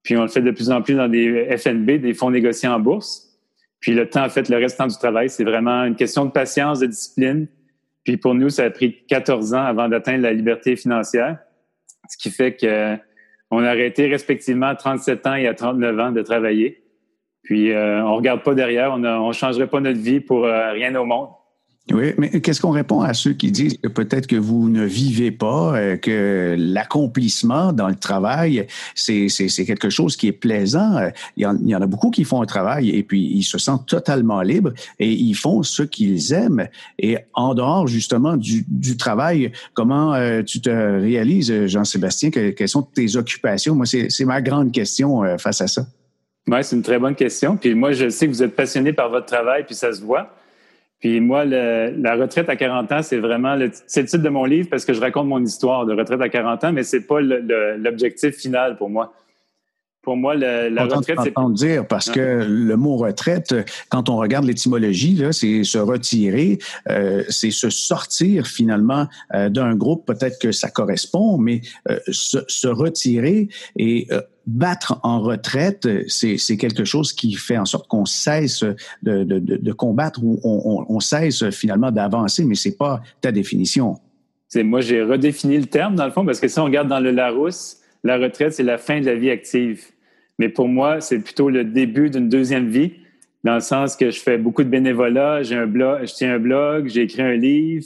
Puis 0.03 0.15
on 0.17 0.23
le 0.23 0.29
fait 0.29 0.41
de 0.41 0.51
plus 0.51 0.71
en 0.71 0.81
plus 0.81 0.95
dans 0.95 1.09
des 1.09 1.57
FNB, 1.57 1.99
des 1.99 2.13
fonds 2.13 2.31
négociés 2.31 2.69
en 2.69 2.79
bourse. 2.79 3.32
Puis 3.83 3.93
le 3.93 4.09
temps, 4.09 4.23
en 4.23 4.29
fait, 4.29 4.47
le 4.47 4.55
restant 4.55 4.87
du 4.87 4.95
travail, 4.97 5.29
c'est 5.29 5.43
vraiment 5.43 5.83
une 5.83 5.97
question 5.97 6.23
de 6.23 6.31
patience, 6.31 6.79
de 6.79 6.85
discipline. 6.85 7.47
Puis 8.05 8.15
pour 8.15 8.33
nous, 8.33 8.47
ça 8.47 8.63
a 8.63 8.69
pris 8.69 9.03
14 9.09 9.53
ans 9.53 9.65
avant 9.65 9.89
d'atteindre 9.89 10.23
la 10.23 10.31
liberté 10.31 10.77
financière, 10.77 11.37
ce 12.09 12.15
qui 12.17 12.31
fait 12.31 12.55
que 12.55 12.95
on 13.51 13.61
a 13.61 13.69
arrêté 13.69 14.07
respectivement 14.07 14.67
à 14.67 14.75
37 14.75 15.27
ans 15.27 15.35
et 15.35 15.47
à 15.47 15.53
39 15.53 15.99
ans 15.99 16.11
de 16.13 16.21
travailler. 16.21 16.81
Puis 17.43 17.73
euh, 17.73 18.01
on 18.05 18.15
regarde 18.15 18.41
pas 18.41 18.55
derrière, 18.55 18.93
on 18.93 18.99
ne 18.99 19.33
changerait 19.33 19.67
pas 19.67 19.81
notre 19.81 19.99
vie 19.99 20.21
pour 20.21 20.45
euh, 20.45 20.71
rien 20.71 20.95
au 20.95 21.03
monde. 21.03 21.27
Oui, 21.91 22.13
mais 22.17 22.39
qu'est-ce 22.39 22.61
qu'on 22.61 22.71
répond 22.71 23.01
à 23.01 23.13
ceux 23.13 23.33
qui 23.33 23.51
disent 23.51 23.77
que 23.77 23.89
peut-être 23.89 24.25
que 24.25 24.37
vous 24.37 24.69
ne 24.69 24.85
vivez 24.85 25.31
pas, 25.31 25.75
euh, 25.75 25.97
que 25.97 26.55
l'accomplissement 26.57 27.73
dans 27.73 27.89
le 27.89 27.95
travail, 27.95 28.67
c'est 28.95 29.27
quelque 29.67 29.89
chose 29.89 30.15
qui 30.15 30.27
est 30.27 30.31
plaisant? 30.31 31.09
Il 31.35 31.43
y, 31.43 31.45
en, 31.45 31.57
il 31.57 31.67
y, 31.67 31.75
en, 31.75 31.81
a 31.81 31.85
beaucoup 31.85 32.09
qui 32.09 32.23
font 32.23 32.41
un 32.41 32.45
travail 32.45 32.89
et 32.91 33.03
puis 33.03 33.21
ils 33.21 33.43
se 33.43 33.57
sentent 33.57 33.85
totalement 33.85 34.41
libres 34.41 34.71
et 34.97 35.11
ils 35.11 35.33
font 35.33 35.61
ce 35.61 35.83
qu'ils 35.83 36.31
aiment. 36.31 36.69
Et 36.99 37.17
en 37.33 37.53
dehors 37.53 37.85
justement 37.87 38.37
du, 38.37 38.63
du 38.69 38.95
travail, 38.95 39.51
comment 39.73 40.13
euh, 40.13 40.41
tu 40.41 40.61
te 40.61 40.69
réalises, 40.69 41.67
Jean-Sébastien, 41.67 42.31
que, 42.31 42.51
quelles 42.51 42.69
sont 42.69 42.83
tes 42.83 43.17
occupations? 43.17 43.75
Moi, 43.75 43.85
c'est 43.85 44.25
ma 44.25 44.41
grande 44.41 44.71
question 44.71 45.25
euh, 45.25 45.37
face 45.37 45.59
à 45.59 45.67
ça. 45.67 45.85
Oui, 46.47 46.59
c'est 46.61 46.77
une 46.77 46.81
très 46.81 46.99
bonne 46.99 47.15
question. 47.15 47.57
Puis 47.57 47.75
moi, 47.75 47.91
je 47.91 48.07
sais 48.07 48.25
que 48.25 48.31
vous 48.31 48.43
êtes 48.43 48.55
passionné 48.55 48.93
par 48.93 49.09
votre 49.09 49.25
travail, 49.25 49.65
puis 49.65 49.75
ça 49.75 49.91
se 49.91 50.01
voit. 50.01 50.33
Puis 51.03 51.19
moi, 51.19 51.43
la 51.43 52.15
retraite 52.15 52.47
à 52.47 52.55
40 52.55 52.89
ans, 52.93 53.01
c'est 53.01 53.17
vraiment 53.17 53.55
le, 53.55 53.69
c'est 53.87 54.03
le 54.03 54.07
titre 54.07 54.23
de 54.23 54.29
mon 54.29 54.45
livre 54.45 54.69
parce 54.69 54.85
que 54.85 54.93
je 54.93 55.01
raconte 55.01 55.27
mon 55.27 55.43
histoire 55.43 55.85
de 55.85 55.93
retraite 55.93 56.21
à 56.21 56.29
40 56.29 56.63
ans, 56.63 56.71
mais 56.71 56.83
c'est 56.83 57.05
pas 57.05 57.19
l'objectif 57.19 58.37
final 58.37 58.77
pour 58.77 58.89
moi. 58.89 59.13
Pour 60.03 60.17
moi, 60.17 60.35
la 60.35 60.83
retraite, 60.83 61.17
c'est... 61.23 61.53
dire 61.53 61.87
parce 61.87 62.09
que 62.09 62.45
le 62.45 62.75
mot 62.75 62.97
retraite, 62.97 63.55
quand 63.87 64.09
on 64.09 64.17
regarde 64.17 64.43
l'étymologie, 64.43 65.15
là, 65.15 65.31
c'est 65.31 65.63
se 65.63 65.77
retirer, 65.77 66.59
euh, 66.89 67.23
c'est 67.29 67.51
se 67.51 67.69
sortir 67.69 68.45
finalement 68.45 69.07
euh, 69.33 69.47
d'un 69.47 69.75
groupe. 69.75 70.05
Peut-être 70.05 70.39
que 70.39 70.51
ça 70.51 70.69
correspond, 70.69 71.37
mais 71.37 71.61
euh, 71.89 71.99
se, 72.11 72.39
se, 72.49 72.67
retirer 72.67 73.47
et 73.77 74.09
battre 74.45 74.99
en 75.03 75.21
retraite, 75.21 75.87
c'est 76.09 76.57
quelque 76.57 76.83
chose 76.83 77.13
qui 77.13 77.33
fait 77.35 77.57
en 77.57 77.65
sorte 77.65 77.87
qu'on 77.87 78.05
cesse 78.05 78.65
de, 79.03 79.23
de, 79.23 79.39
de, 79.39 79.71
combattre 79.71 80.21
ou 80.21 80.37
on, 80.43 80.85
on, 80.89 80.99
cesse 80.99 81.49
finalement 81.51 81.91
d'avancer, 81.91 82.43
mais 82.43 82.55
c'est 82.55 82.77
pas 82.77 83.01
ta 83.21 83.31
définition. 83.31 83.99
C'est 84.49 84.63
moi 84.63 84.81
j'ai 84.81 85.01
redéfini 85.01 85.57
le 85.59 85.65
terme 85.65 85.95
dans 85.95 86.05
le 86.05 86.11
fond 86.11 86.25
parce 86.25 86.41
que 86.41 86.49
si 86.49 86.59
on 86.59 86.65
regarde 86.65 86.89
dans 86.89 86.99
le 86.99 87.11
Larousse, 87.11 87.77
la 88.03 88.17
retraite 88.17 88.53
c'est 88.53 88.63
la 88.63 88.77
fin 88.77 88.99
de 88.99 89.05
la 89.05 89.15
vie 89.15 89.29
active. 89.29 89.85
Mais 90.39 90.49
pour 90.49 90.67
moi, 90.67 90.99
c'est 90.99 91.19
plutôt 91.19 91.49
le 91.49 91.63
début 91.63 92.09
d'une 92.09 92.27
deuxième 92.27 92.67
vie, 92.67 92.93
dans 93.43 93.55
le 93.55 93.61
sens 93.61 93.95
que 93.95 94.09
je 94.09 94.19
fais 94.19 94.37
beaucoup 94.37 94.63
de 94.63 94.69
bénévolat, 94.69 95.43
j'ai 95.43 95.55
un 95.55 95.67
blog, 95.67 96.07
je 96.07 96.13
tiens 96.13 96.35
un 96.35 96.39
blog, 96.39 96.87
j'ai 96.87 97.01
écrit 97.01 97.21
un 97.21 97.35
livre, 97.35 97.85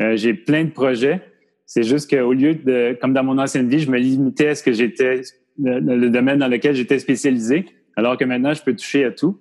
euh, 0.00 0.16
j'ai 0.16 0.32
plein 0.32 0.64
de 0.64 0.70
projets. 0.70 1.20
C'est 1.66 1.82
juste 1.82 2.08
qu'au 2.10 2.32
lieu 2.32 2.54
de, 2.54 2.96
comme 3.00 3.12
dans 3.12 3.24
mon 3.24 3.38
ancienne 3.38 3.68
vie, 3.68 3.80
je 3.80 3.90
me 3.90 3.98
limitais 3.98 4.48
à 4.48 4.54
ce 4.54 4.62
que 4.62 4.72
j'étais 4.72 5.22
le, 5.60 6.08
domaine 6.08 6.38
dans 6.38 6.48
lequel 6.48 6.74
j'étais 6.74 6.98
spécialisé, 6.98 7.66
alors 7.96 8.16
que 8.16 8.24
maintenant, 8.24 8.54
je 8.54 8.62
peux 8.62 8.74
toucher 8.74 9.04
à 9.04 9.10
tout. 9.10 9.38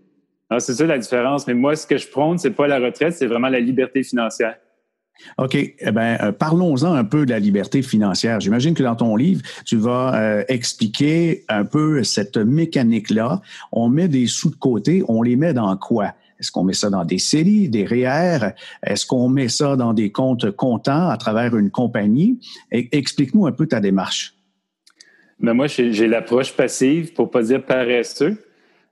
Alors, 0.50 0.62
c'est 0.62 0.74
ça 0.74 0.86
la 0.86 0.98
différence. 0.98 1.48
Mais 1.48 1.54
moi, 1.54 1.76
ce 1.76 1.86
que 1.86 1.98
je 1.98 2.08
prône, 2.08 2.38
c'est 2.38 2.52
pas 2.52 2.68
la 2.68 2.80
retraite, 2.80 3.14
c'est 3.14 3.28
vraiment 3.28 3.50
la 3.50 3.60
liberté 3.60 4.04
financière. 4.04 4.58
OK. 5.38 5.56
Eh 5.56 5.92
bien, 5.92 6.18
euh, 6.22 6.32
parlons-en 6.32 6.94
un 6.94 7.04
peu 7.04 7.26
de 7.26 7.32
la 7.32 7.40
liberté 7.40 7.82
financière. 7.82 8.40
J'imagine 8.40 8.74
que 8.74 8.84
dans 8.84 8.96
ton 8.96 9.16
livre, 9.16 9.42
tu 9.66 9.78
vas 9.78 10.16
euh, 10.16 10.44
expliquer 10.48 11.44
un 11.50 11.66
peu 11.66 12.04
cette 12.04 12.38
mécanique-là. 12.38 13.42
On 13.72 13.90
met 13.90 14.08
des 14.08 14.28
sous 14.28 14.50
de 14.50 14.56
côté, 14.56 15.04
on 15.08 15.22
les 15.22 15.36
met 15.36 15.54
dans 15.54 15.76
quoi? 15.78 16.14
Est-ce 16.40 16.52
qu'on 16.52 16.64
met 16.64 16.74
ça 16.74 16.90
dans 16.90 17.06
des 17.06 17.20
séries, 17.20 17.70
des 17.70 17.86
REER? 17.86 18.54
Est-ce 18.84 19.06
qu'on 19.06 19.30
met 19.30 19.48
ça 19.48 19.76
dans 19.76 19.94
des 19.94 20.12
comptes 20.12 20.50
comptants 20.50 21.10
à 21.10 21.18
travers 21.18 21.56
une 21.56 21.70
compagnie? 21.70 22.40
E, 22.74 22.82
explique-nous 22.92 23.46
un 23.46 23.52
peu 23.52 23.68
ta 23.68 23.80
démarche. 23.80 24.34
Mais 25.40 25.54
moi, 25.54 25.68
j'ai 25.68 26.08
l'approche 26.08 26.54
passive 26.54 27.14
pour 27.14 27.30
pas 27.30 27.44
dire 27.44 27.64
paresseux. 27.64 28.38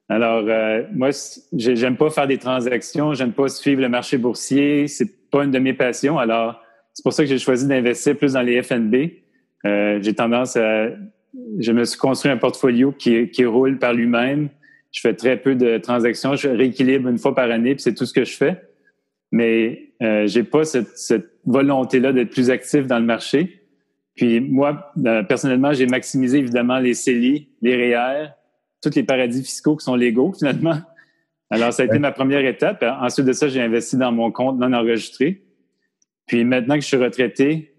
Alors, 0.09 0.43
euh, 0.47 0.83
moi, 0.91 1.09
j'aime 1.53 1.95
pas 1.95 2.09
faire 2.09 2.27
des 2.27 2.39
transactions, 2.39 3.13
j'aime 3.13 3.33
pas 3.33 3.47
suivre 3.47 3.81
le 3.81 3.89
marché 3.89 4.17
boursier, 4.17 4.87
pas 5.29 5.43
une 5.43 5.51
de 5.51 5.59
mes 5.59 5.73
passions. 5.73 6.17
Alors, 6.17 6.61
c'est 6.93 7.03
pour 7.03 7.13
ça 7.13 7.23
que 7.23 7.29
j'ai 7.29 7.37
choisi 7.37 7.67
d'investir 7.67 8.17
plus 8.17 8.33
dans 8.33 8.41
les 8.41 8.61
FNB. 8.61 8.95
Euh, 9.65 9.99
j'ai 10.01 10.13
tendance 10.13 10.55
à, 10.55 10.87
je 11.59 11.71
me 11.71 11.83
suis 11.85 11.97
construit 11.97 12.31
un 12.31 12.37
portfolio 12.37 12.91
qui, 12.91 13.29
qui 13.29 13.45
roule 13.45 13.79
par 13.79 13.93
lui-même. 13.93 14.49
Je 14.91 15.01
fais 15.01 15.13
très 15.13 15.37
peu 15.37 15.55
de 15.55 15.77
transactions, 15.77 16.35
je 16.35 16.49
rééquilibre 16.49 17.09
une 17.09 17.19
fois 17.19 17.35
par 17.35 17.51
année, 17.51 17.75
puis 17.75 17.83
c'est 17.83 17.93
tout 17.93 18.05
ce 18.05 18.13
que 18.13 18.25
je 18.25 18.35
fais. 18.35 18.61
Mais 19.31 19.93
euh, 20.01 20.25
j'ai 20.25 20.43
pas 20.43 20.63
cette, 20.63 20.97
cette 20.97 21.29
volonté-là 21.45 22.11
d'être 22.13 22.31
plus 22.31 22.49
actif 22.49 22.87
dans 22.87 22.97
le 22.97 23.05
marché. 23.05 23.61
Puis 24.15 24.41
moi, 24.41 24.91
euh, 25.05 25.23
personnellement, 25.23 25.71
j'ai 25.73 25.85
maximisé 25.85 26.39
évidemment 26.39 26.79
les 26.79 26.93
CELI, 26.93 27.49
les 27.61 27.75
REER, 27.75 28.29
tous 28.81 28.95
les 28.95 29.03
paradis 29.03 29.43
fiscaux 29.43 29.75
qui 29.75 29.85
sont 29.85 29.95
légaux 29.95 30.33
finalement. 30.37 30.79
Alors, 31.49 31.73
ça 31.73 31.83
a 31.83 31.85
été 31.85 31.97
ma 31.99 32.11
première 32.11 32.45
étape. 32.45 32.83
Ensuite 33.01 33.25
de 33.25 33.33
ça, 33.33 33.47
j'ai 33.47 33.61
investi 33.61 33.97
dans 33.97 34.11
mon 34.11 34.31
compte 34.31 34.59
non 34.59 34.71
enregistré. 34.73 35.43
Puis 36.27 36.43
maintenant 36.43 36.75
que 36.75 36.81
je 36.81 36.87
suis 36.87 36.97
retraité, 36.97 37.73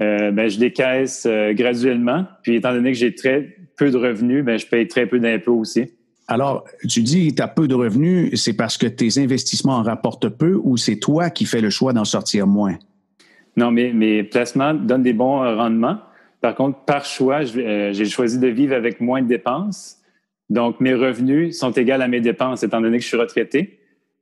euh, 0.00 0.30
ben, 0.30 0.48
je 0.48 0.58
décaisse 0.58 1.26
euh, 1.26 1.52
graduellement. 1.52 2.26
Puis 2.42 2.56
étant 2.56 2.72
donné 2.72 2.92
que 2.92 2.98
j'ai 2.98 3.14
très 3.14 3.56
peu 3.76 3.90
de 3.90 3.96
revenus, 3.96 4.44
ben, 4.44 4.58
je 4.58 4.66
paye 4.66 4.86
très 4.86 5.06
peu 5.06 5.18
d'impôts 5.18 5.58
aussi. 5.58 5.92
Alors, 6.28 6.64
tu 6.88 7.02
dis 7.02 7.34
tu 7.34 7.42
as 7.42 7.48
peu 7.48 7.66
de 7.66 7.74
revenus, 7.74 8.40
c'est 8.40 8.52
parce 8.52 8.76
que 8.76 8.86
tes 8.86 9.18
investissements 9.18 9.76
en 9.76 9.82
rapportent 9.82 10.28
peu 10.28 10.60
ou 10.62 10.76
c'est 10.76 10.96
toi 10.96 11.30
qui 11.30 11.46
fais 11.46 11.60
le 11.60 11.70
choix 11.70 11.92
d'en 11.92 12.04
sortir 12.04 12.46
moins? 12.46 12.76
Non, 13.56 13.72
mais 13.72 13.92
mes 13.92 14.22
placements 14.22 14.74
donnent 14.74 15.02
des 15.02 15.14
bons 15.14 15.38
rendements. 15.56 15.98
Par 16.40 16.54
contre, 16.54 16.78
par 16.84 17.04
choix, 17.04 17.40
euh, 17.56 17.92
j'ai 17.92 18.04
choisi 18.04 18.38
de 18.38 18.46
vivre 18.46 18.74
avec 18.74 19.00
moins 19.00 19.22
de 19.22 19.26
dépenses. 19.26 19.97
Donc, 20.50 20.80
mes 20.80 20.94
revenus 20.94 21.58
sont 21.58 21.72
égaux 21.72 21.92
à 21.92 22.08
mes 22.08 22.20
dépenses, 22.20 22.62
étant 22.62 22.80
donné 22.80 22.98
que 22.98 23.02
je 23.02 23.08
suis 23.08 23.16
retraité. 23.16 23.78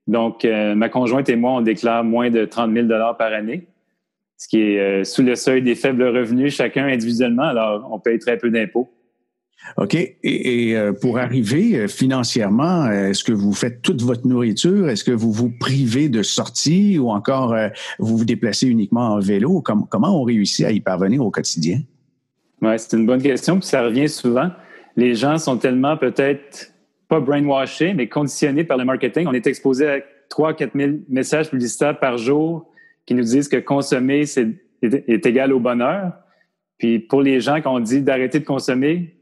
Donc, 0.07 0.45
euh, 0.45 0.75
ma 0.75 0.89
conjointe 0.89 1.29
et 1.29 1.37
moi, 1.37 1.53
on 1.53 1.61
déclare 1.61 2.05
moins 2.05 2.31
de 2.31 2.45
30 2.45 2.73
000 2.73 2.89
par 3.19 3.33
année, 3.33 3.67
ce 4.37 4.49
qui 4.49 4.61
est 4.61 5.05
sous 5.05 5.23
le 5.23 5.35
seuil 5.35 5.63
des 5.63 5.75
faibles 5.75 6.05
revenus, 6.05 6.55
chacun 6.55 6.87
individuellement. 6.87 7.45
Alors, 7.45 7.89
on 7.93 7.99
paye 7.99 8.19
très 8.19 8.39
peu 8.39 8.51
d'impôts. 8.51 8.91
OK. 9.77 9.95
Et, 9.95 10.77
euh, 10.77 10.93
pour 10.93 11.19
arriver 11.19 11.77
euh, 11.77 11.89
financièrement, 11.89 12.91
est-ce 12.91 13.25
que 13.25 13.33
vous 13.33 13.53
faites 13.53 13.83
toute 13.83 14.03
votre 14.03 14.27
nourriture? 14.27 14.89
Est-ce 14.89 15.05
que 15.05 15.13
vous 15.13 15.33
vous 15.33 15.51
privez 15.51 16.09
de 16.09 16.23
sortie 16.23 16.99
ou 16.99 17.11
encore 17.11 17.53
euh, 17.53 17.69
vous 17.99 18.17
vous 18.17 18.25
déplacez 18.25 18.67
uniquement 18.67 19.15
en 19.15 19.19
vélo? 19.19 19.63
comment 19.63 20.21
on 20.21 20.23
réussit 20.23 20.65
à 20.65 20.71
y 20.71 20.81
parvenir 20.81 21.25
au 21.25 21.31
quotidien? 21.31 21.81
Oui, 22.63 22.71
c'est 22.79 22.97
une 22.97 23.07
bonne 23.07 23.23
question, 23.23 23.59
puis 23.59 23.69
ça 23.69 23.83
revient 23.83 24.09
souvent. 24.09 24.51
Les 24.97 25.15
gens 25.15 25.39
sont 25.39 25.59
tellement 25.59 25.97
peut-être 25.97 26.73
pas 27.09 27.21
brainwashés, 27.21 27.95
mais 27.95 28.09
conditionnés 28.09 28.65
par 28.65 28.79
le 28.79 28.85
marketing. 28.85 29.27
On 29.27 29.33
est 29.33 29.47
exposé 29.47 29.89
à 29.89 30.01
3 30.29 30.55
4 30.55 30.73
000 30.75 30.93
messages 31.09 31.51
publicitaires 31.51 31.99
par 31.99 32.19
jour 32.19 32.71
qui 33.05 33.15
nous 33.15 33.23
disent 33.23 33.49
que 33.49 33.59
consommer 33.59 34.23
est, 34.23 34.39
est, 34.83 35.27
égal 35.27 35.53
au 35.53 35.61
bonheur. 35.61 36.13
Puis 36.79 36.99
pour 36.99 37.23
les 37.23 37.41
gens, 37.41 37.57
quand 37.57 37.75
on 37.75 37.81
dit 37.81 38.03
d'arrêter 38.03 38.41
de 38.41 38.45
consommer, 38.45 39.15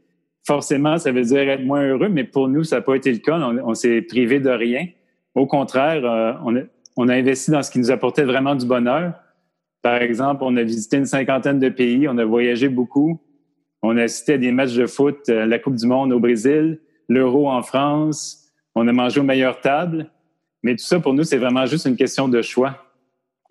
forcément, 0.45 0.97
ça 0.97 1.11
veut 1.11 1.23
dire 1.23 1.47
être 1.49 1.63
moins 1.63 1.83
heureux, 1.83 2.09
mais 2.09 2.23
pour 2.23 2.47
nous, 2.47 2.63
ça 2.63 2.77
n'a 2.77 2.81
pas 2.81 2.95
été 2.95 3.11
le 3.11 3.19
cas. 3.19 3.37
On, 3.37 3.73
s'est 3.73 4.01
privé 4.01 4.39
de 4.39 4.49
rien. 4.49 4.87
Au 5.35 5.45
contraire, 5.45 6.05
euh, 6.05 6.33
on, 6.43 6.55
a, 6.55 6.61
on, 6.97 7.09
a, 7.09 7.13
investi 7.13 7.51
dans 7.51 7.61
ce 7.61 7.71
qui 7.71 7.79
nous 7.79 7.91
apportait 7.91 8.23
vraiment 8.23 8.55
du 8.55 8.65
bonheur. 8.65 9.13
Par 9.81 10.01
exemple, 10.01 10.43
on 10.43 10.55
a 10.57 10.63
visité 10.63 10.97
une 10.97 11.05
cinquantaine 11.05 11.59
de 11.59 11.69
pays, 11.69 12.07
on 12.07 12.17
a 12.17 12.25
voyagé 12.25 12.69
beaucoup. 12.69 13.21
On 13.87 13.97
a 13.97 14.03
assisté 14.03 14.33
à 14.33 14.37
des 14.39 14.51
matchs 14.51 14.73
de 14.73 14.87
foot, 14.87 15.29
euh, 15.29 15.45
la 15.45 15.59
Coupe 15.59 15.75
du 15.75 15.85
Monde 15.85 16.11
au 16.11 16.19
Brésil, 16.19 16.79
l'Euro 17.07 17.49
en 17.49 17.61
France. 17.61 18.51
On 18.73 18.87
a 18.87 18.91
mangé 18.91 19.19
aux 19.19 19.23
meilleures 19.23 19.61
tables. 19.61 20.07
Mais 20.63 20.75
tout 20.75 20.83
ça, 20.83 20.99
pour 20.99 21.13
nous, 21.13 21.23
c'est 21.23 21.37
vraiment 21.37 21.67
juste 21.67 21.85
une 21.85 21.95
question 21.95 22.27
de 22.27 22.41
choix. 22.41 22.91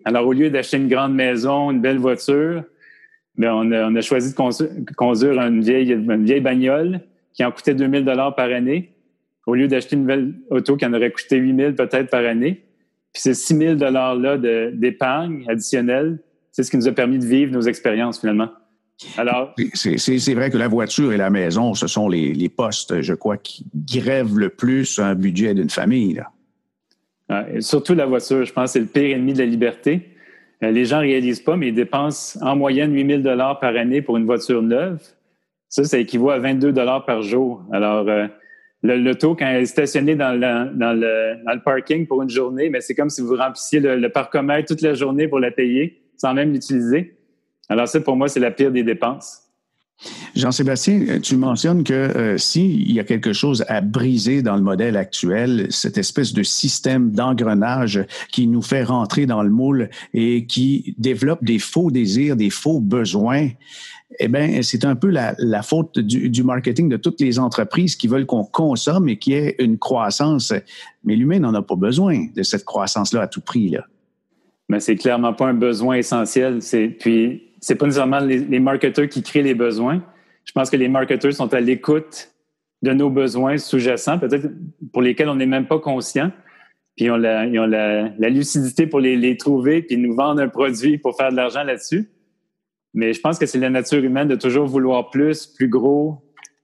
Alors, 0.03 0.27
au 0.27 0.33
lieu 0.33 0.49
d'acheter 0.49 0.75
une 0.75 0.89
grande 0.89 1.15
maison, 1.15 1.71
une 1.71 1.79
belle 1.79 1.99
voiture, 1.99 2.63
bien, 3.37 3.55
on, 3.55 3.71
a, 3.71 4.01
choisi 4.01 4.33
de 4.33 4.93
conduire 4.95 5.41
une 5.41 5.61
vieille, 5.61 5.93
une 5.93 6.25
vieille 6.25 6.41
bagnole 6.41 6.99
qui 7.33 7.45
en 7.45 7.51
coûtait 7.51 7.73
2000 7.73 8.03
dollars 8.03 8.35
par 8.35 8.51
année, 8.51 8.93
au 9.47 9.55
lieu 9.55 9.69
d'acheter 9.69 9.95
une 9.95 10.01
nouvelle 10.01 10.33
auto 10.49 10.75
qui 10.75 10.85
en 10.85 10.93
aurait 10.93 11.11
coûté 11.11 11.37
8000 11.37 11.75
peut-être 11.75 12.09
par 12.09 12.25
année. 12.25 12.65
Puis 13.13 13.21
ces 13.21 13.33
6000 13.33 13.77
dollars-là 13.77 14.37
d'épargne 14.73 15.45
additionnelle, 15.47 16.19
c'est 16.51 16.63
ce 16.63 16.71
qui 16.71 16.77
nous 16.77 16.89
a 16.89 16.91
permis 16.91 17.19
de 17.19 17.25
vivre 17.25 17.53
nos 17.53 17.61
expériences 17.61 18.19
finalement. 18.19 18.49
Alors, 19.17 19.53
c'est 19.73 20.33
vrai 20.33 20.49
que 20.49 20.57
la 20.57 20.67
voiture 20.67 21.11
et 21.11 21.17
la 21.17 21.29
maison, 21.29 21.73
ce 21.73 21.87
sont 21.87 22.07
les, 22.07 22.49
postes, 22.49 23.01
je 23.01 23.13
crois, 23.13 23.37
qui 23.37 23.65
grèvent 23.75 24.37
le 24.37 24.49
plus 24.49 24.99
un 24.99 25.15
budget 25.15 25.53
d'une 25.53 25.69
famille. 25.69 26.23
surtout 27.59 27.93
la 27.93 28.05
voiture, 28.05 28.45
je 28.45 28.53
pense, 28.53 28.71
c'est 28.71 28.79
le 28.79 28.85
pire 28.85 29.15
ennemi 29.15 29.33
de 29.33 29.39
la 29.39 29.45
liberté. 29.45 30.09
Euh, 30.63 30.71
les 30.71 30.85
gens 30.85 30.97
ne 30.97 31.03
réalisent 31.03 31.41
pas, 31.41 31.57
mais 31.57 31.69
ils 31.69 31.75
dépensent 31.75 32.39
en 32.41 32.55
moyenne 32.55 32.93
8 32.93 33.23
000 33.23 33.37
par 33.59 33.75
année 33.75 34.01
pour 34.01 34.15
une 34.15 34.25
voiture 34.25 34.61
neuve. 34.61 35.01
Ça, 35.67 35.83
ça 35.83 35.97
équivaut 35.97 36.29
à 36.29 36.39
22 36.39 36.73
par 37.05 37.21
jour. 37.21 37.63
Alors, 37.73 38.07
euh, 38.07 38.27
l'auto, 38.81 39.35
quand 39.35 39.45
elle 39.45 39.63
est 39.63 39.65
stationnée 39.65 40.15
dans 40.15 40.31
le, 40.39 41.59
parking 41.65 42.07
pour 42.07 42.21
une 42.21 42.29
journée, 42.29 42.69
mais 42.69 42.79
c'est 42.79 42.95
comme 42.95 43.09
si 43.09 43.21
vous 43.21 43.35
remplissiez 43.35 43.81
le, 43.81 43.97
le 43.97 44.09
parcomètre 44.09 44.69
toute 44.69 44.81
la 44.81 44.93
journée 44.93 45.27
pour 45.27 45.39
la 45.39 45.51
payer 45.51 46.01
sans 46.17 46.33
même 46.33 46.53
l'utiliser. 46.53 47.15
Alors 47.69 47.87
ça, 47.87 47.99
pour 47.99 48.15
moi, 48.15 48.27
c'est 48.27 48.39
la 48.39 48.51
pire 48.51 48.71
des 48.71 48.83
dépenses. 48.83 49.41
Jean-Sébastien, 50.35 51.19
tu 51.21 51.37
mentionnes 51.37 51.85
que 51.85 51.93
euh, 51.93 52.37
s'il 52.37 52.91
y 52.91 52.99
a 52.99 53.05
quelque 53.05 53.31
chose 53.31 53.63
à 53.69 53.79
briser 53.79 54.41
dans 54.41 54.57
le 54.57 54.61
modèle 54.61 54.97
actuel, 54.97 55.67
cette 55.69 55.97
espèce 55.97 56.33
de 56.33 56.43
système 56.43 57.11
d'engrenage 57.11 58.05
qui 58.29 58.47
nous 58.47 58.61
fait 58.61 58.83
rentrer 58.83 59.25
dans 59.25 59.41
le 59.41 59.49
moule 59.49 59.89
et 60.13 60.45
qui 60.45 60.95
développe 60.97 61.43
des 61.43 61.59
faux 61.59 61.91
désirs, 61.91 62.35
des 62.35 62.49
faux 62.49 62.81
besoins, 62.81 63.49
eh 64.19 64.27
bien, 64.27 64.61
c'est 64.61 64.83
un 64.83 64.95
peu 64.95 65.07
la, 65.07 65.35
faute 65.63 65.97
du, 65.97 66.29
du, 66.29 66.43
marketing 66.43 66.89
de 66.89 66.97
toutes 66.97 67.21
les 67.21 67.39
entreprises 67.39 67.95
qui 67.95 68.07
veulent 68.07 68.25
qu'on 68.25 68.43
consomme 68.43 69.07
et 69.09 69.17
qui 69.17 69.33
ait 69.33 69.55
une 69.59 69.77
croissance. 69.77 70.53
Mais 71.05 71.15
l'humain 71.15 71.39
n'en 71.39 71.53
a 71.53 71.61
pas 71.61 71.75
besoin 71.75 72.27
de 72.35 72.43
cette 72.43 72.65
croissance-là 72.65 73.21
à 73.21 73.27
tout 73.27 73.41
prix. 73.41 73.69
Là. 73.69 73.85
Mais 74.69 74.79
c'est 74.79 74.95
clairement 74.95 75.33
pas 75.33 75.47
un 75.47 75.53
besoin 75.53 75.95
essentiel. 75.95 76.61
C'est 76.61 76.87
puis 76.87 77.44
c'est 77.65 77.73
pas 77.73 77.87
nécessairement 77.87 78.19
les, 78.19 78.59
marketeurs 78.59 79.09
qui 79.09 79.23
créent 79.23 79.41
les 79.41 79.55
besoins. 79.55 80.03
Je 80.43 80.51
pense 80.51 80.69
que 80.69 80.77
les 80.77 80.87
marketeurs 80.87 81.33
sont 81.33 81.51
à 81.51 81.59
l'écoute 81.59 82.31
de 82.83 82.91
nos 82.91 83.09
besoins 83.09 83.57
sous-jacents, 83.57 84.19
peut-être 84.19 84.49
pour 84.93 85.01
lesquels 85.01 85.29
on 85.29 85.35
n'est 85.35 85.47
même 85.47 85.65
pas 85.65 85.79
conscient. 85.79 86.31
Puis 86.95 87.05
ils 87.05 87.11
ont 87.11 87.17
la, 87.17 88.29
lucidité 88.29 88.85
pour 88.85 88.99
les, 88.99 89.37
trouver, 89.37 89.81
puis 89.81 89.97
nous 89.97 90.13
vendre 90.13 90.43
un 90.43 90.47
produit 90.47 90.99
pour 90.99 91.17
faire 91.17 91.31
de 91.31 91.35
l'argent 91.35 91.63
là-dessus. 91.63 92.07
Mais 92.93 93.13
je 93.13 93.19
pense 93.19 93.39
que 93.39 93.47
c'est 93.47 93.57
la 93.57 93.71
nature 93.71 94.03
humaine 94.03 94.27
de 94.27 94.35
toujours 94.35 94.67
vouloir 94.67 95.09
plus, 95.09 95.47
plus 95.47 95.67
gros. 95.67 96.21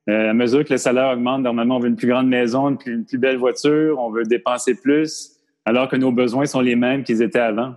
Euh, 0.07 0.29
à 0.29 0.33
mesure 0.35 0.63
que 0.63 0.73
le 0.73 0.77
salaire 0.77 1.09
augmente, 1.13 1.41
normalement, 1.41 1.77
on 1.77 1.79
veut 1.79 1.89
une 1.89 1.95
plus 1.95 2.09
grande 2.09 2.27
maison, 2.27 2.77
une 2.85 3.05
plus 3.05 3.17
belle 3.17 3.37
voiture, 3.37 3.97
on 3.97 4.11
veut 4.11 4.23
dépenser 4.23 4.75
plus, 4.75 5.31
alors 5.65 5.89
que 5.89 5.95
nos 5.95 6.11
besoins 6.11 6.45
sont 6.45 6.61
les 6.61 6.75
mêmes 6.75 7.03
qu'ils 7.03 7.23
étaient 7.23 7.39
avant. 7.39 7.73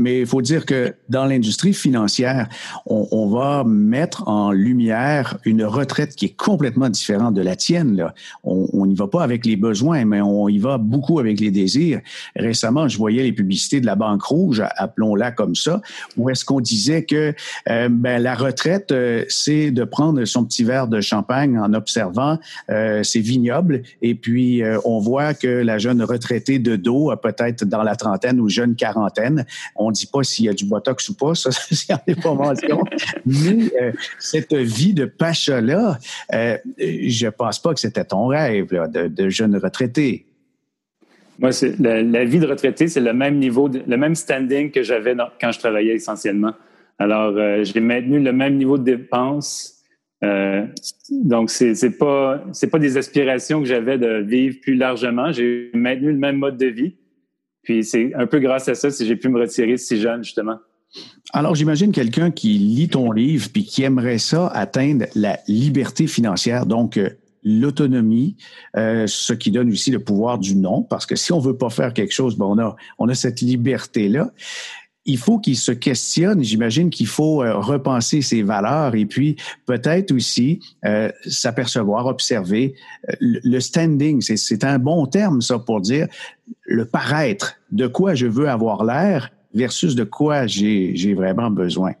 Mais 0.00 0.20
il 0.20 0.26
faut 0.26 0.40
dire 0.40 0.64
que 0.64 0.94
dans 1.10 1.26
l'industrie 1.26 1.74
financière, 1.74 2.48
on, 2.86 3.28
va 3.28 3.64
mettre 3.64 4.26
en 4.26 4.50
lumière 4.50 5.36
une 5.44 5.62
retraite 5.62 6.16
qui 6.16 6.24
est 6.24 6.36
complètement 6.36 6.88
différente 6.88 7.34
de 7.34 7.42
la 7.42 7.54
tienne. 7.54 7.96
Là. 7.96 8.14
On 8.42 8.86
n'y 8.86 8.94
va 8.94 9.08
pas 9.08 9.22
avec 9.22 9.44
les 9.44 9.56
besoins, 9.56 10.06
mais 10.06 10.22
on 10.22 10.48
y 10.48 10.56
va 10.56 10.78
beaucoup 10.78 11.18
avec 11.18 11.38
les 11.38 11.50
désirs. 11.50 12.00
Récemment, 12.34 12.88
je 12.88 12.96
voyais 12.96 13.22
les 13.22 13.32
publicités 13.32 13.82
de 13.82 13.86
la 13.86 13.94
Banque 13.94 14.22
Rouge, 14.22 14.62
appelons-la 14.76 15.32
comme 15.32 15.54
ça, 15.54 15.82
où 16.16 16.30
est-ce 16.30 16.46
qu'on 16.46 16.60
disait 16.60 17.04
que 17.04 17.34
euh, 17.68 17.88
ben, 17.90 18.22
la 18.22 18.34
retraite, 18.34 18.92
euh, 18.92 19.26
c'est 19.28 19.70
de 19.70 19.84
prendre 19.84 20.24
son 20.24 20.46
petit 20.46 20.64
verre 20.64 20.88
de 20.88 21.02
champagne 21.02 21.58
en 21.58 21.74
observant 21.74 22.38
euh, 22.70 23.02
ses 23.02 23.20
vignobles, 23.20 23.82
et 24.00 24.14
puis 24.14 24.62
on 24.86 24.98
voit 24.98 25.34
que 25.34 25.46
la 25.46 25.76
jeune 25.76 26.02
retraitée 26.02 26.58
de 26.58 26.76
dos, 26.76 27.12
peut-être 27.22 27.66
dans 27.66 27.82
la 27.82 27.96
trentaine 27.96 28.40
ou 28.40 28.48
jeune 28.48 28.74
quarantaine, 28.74 29.44
on 29.76 29.89
dit 29.90 30.06
pas 30.06 30.22
s'il 30.22 30.46
y 30.46 30.48
a 30.48 30.52
du 30.52 30.64
botox 30.64 31.08
ou 31.08 31.14
pas, 31.14 31.34
ça, 31.34 31.50
c'est 31.70 31.92
en. 31.92 32.54
Mais 33.26 33.70
euh, 33.80 33.92
cette 34.18 34.54
vie 34.54 34.94
de 34.94 35.04
pacha-là, 35.04 35.98
euh, 36.34 36.58
je 36.78 37.28
pense 37.28 37.58
pas 37.58 37.74
que 37.74 37.80
c'était 37.80 38.04
ton 38.04 38.26
rêve 38.26 38.68
de, 38.68 39.28
jeune 39.28 39.56
retraité. 39.56 40.26
Moi, 41.38 41.50
la, 41.78 42.24
vie 42.24 42.38
de 42.38 42.46
retraité, 42.46 42.88
c'est 42.88 43.00
le 43.00 43.14
même 43.14 43.38
niveau, 43.38 43.68
le 43.68 43.96
même 43.96 44.14
standing 44.14 44.70
que 44.70 44.82
j'avais 44.82 45.16
quand 45.40 45.52
je 45.52 45.58
travaillais 45.58 45.94
essentiellement. 45.94 46.52
Alors, 46.98 47.34
euh, 47.36 47.64
j'ai 47.64 47.80
maintenu 47.80 48.20
le 48.20 48.32
même 48.32 48.56
niveau 48.56 48.76
de 48.76 48.84
dépenses. 48.84 49.82
donc, 51.10 51.50
c'est 51.50 51.74
c'est 51.74 51.96
pas 51.96 52.44
pas 52.70 52.78
des 52.78 52.96
aspirations 52.98 53.60
que 53.60 53.66
j'avais 53.66 53.96
de 53.96 54.18
vivre 54.18 54.58
plus 54.60 54.74
largement. 54.74 55.32
J'ai 55.32 55.70
maintenu 55.72 56.12
le 56.12 56.18
même 56.18 56.36
mode 56.36 56.58
de 56.58 56.66
vie. 56.66 56.94
Puis 57.62 57.84
c'est 57.84 58.14
un 58.14 58.26
peu 58.26 58.38
grâce 58.38 58.68
à 58.68 58.74
ça 58.74 58.90
si 58.90 59.06
j'ai 59.06 59.16
pu 59.16 59.28
me 59.28 59.40
retirer 59.40 59.76
si 59.76 60.00
jeune, 60.00 60.24
justement. 60.24 60.58
Alors, 61.32 61.54
j'imagine 61.54 61.92
quelqu'un 61.92 62.30
qui 62.30 62.54
lit 62.54 62.88
ton 62.88 63.12
livre 63.12 63.48
puis 63.52 63.64
qui 63.64 63.82
aimerait 63.82 64.18
ça 64.18 64.48
atteindre 64.48 65.06
la 65.14 65.38
liberté 65.46 66.08
financière, 66.08 66.66
donc 66.66 66.96
euh, 66.96 67.10
l'autonomie, 67.44 68.36
euh, 68.76 69.06
ce 69.06 69.32
qui 69.32 69.50
donne 69.50 69.70
aussi 69.70 69.90
le 69.90 70.00
pouvoir 70.00 70.38
du 70.38 70.56
non, 70.56 70.82
parce 70.82 71.06
que 71.06 71.16
si 71.16 71.32
on 71.32 71.38
veut 71.38 71.56
pas 71.56 71.70
faire 71.70 71.94
quelque 71.94 72.12
chose, 72.12 72.36
ben 72.36 72.46
on 72.46 72.58
a 72.58 72.76
on 72.98 73.08
a 73.08 73.14
cette 73.14 73.40
liberté 73.40 74.08
là 74.08 74.30
il 75.10 75.18
faut 75.18 75.38
qu'il 75.38 75.56
se 75.56 75.72
questionne. 75.72 76.42
J'imagine 76.44 76.88
qu'il 76.88 77.08
faut 77.08 77.42
euh, 77.42 77.56
repenser 77.56 78.22
ses 78.22 78.42
valeurs 78.42 78.94
et 78.94 79.06
puis 79.06 79.36
peut-être 79.66 80.12
aussi 80.12 80.60
euh, 80.84 81.10
s'apercevoir, 81.26 82.06
observer 82.06 82.74
euh, 83.08 83.14
le 83.20 83.58
standing. 83.58 84.20
C'est 84.20 84.64
un 84.64 84.78
bon 84.78 85.06
terme, 85.06 85.40
ça, 85.40 85.58
pour 85.58 85.80
dire 85.80 86.06
le 86.64 86.84
paraître, 86.84 87.56
de 87.72 87.88
quoi 87.88 88.14
je 88.14 88.26
veux 88.26 88.48
avoir 88.48 88.84
l'air 88.84 89.30
versus 89.52 89.96
de 89.96 90.04
quoi 90.04 90.46
j'ai 90.46 91.14
vraiment 91.14 91.50
besoin. 91.50 91.92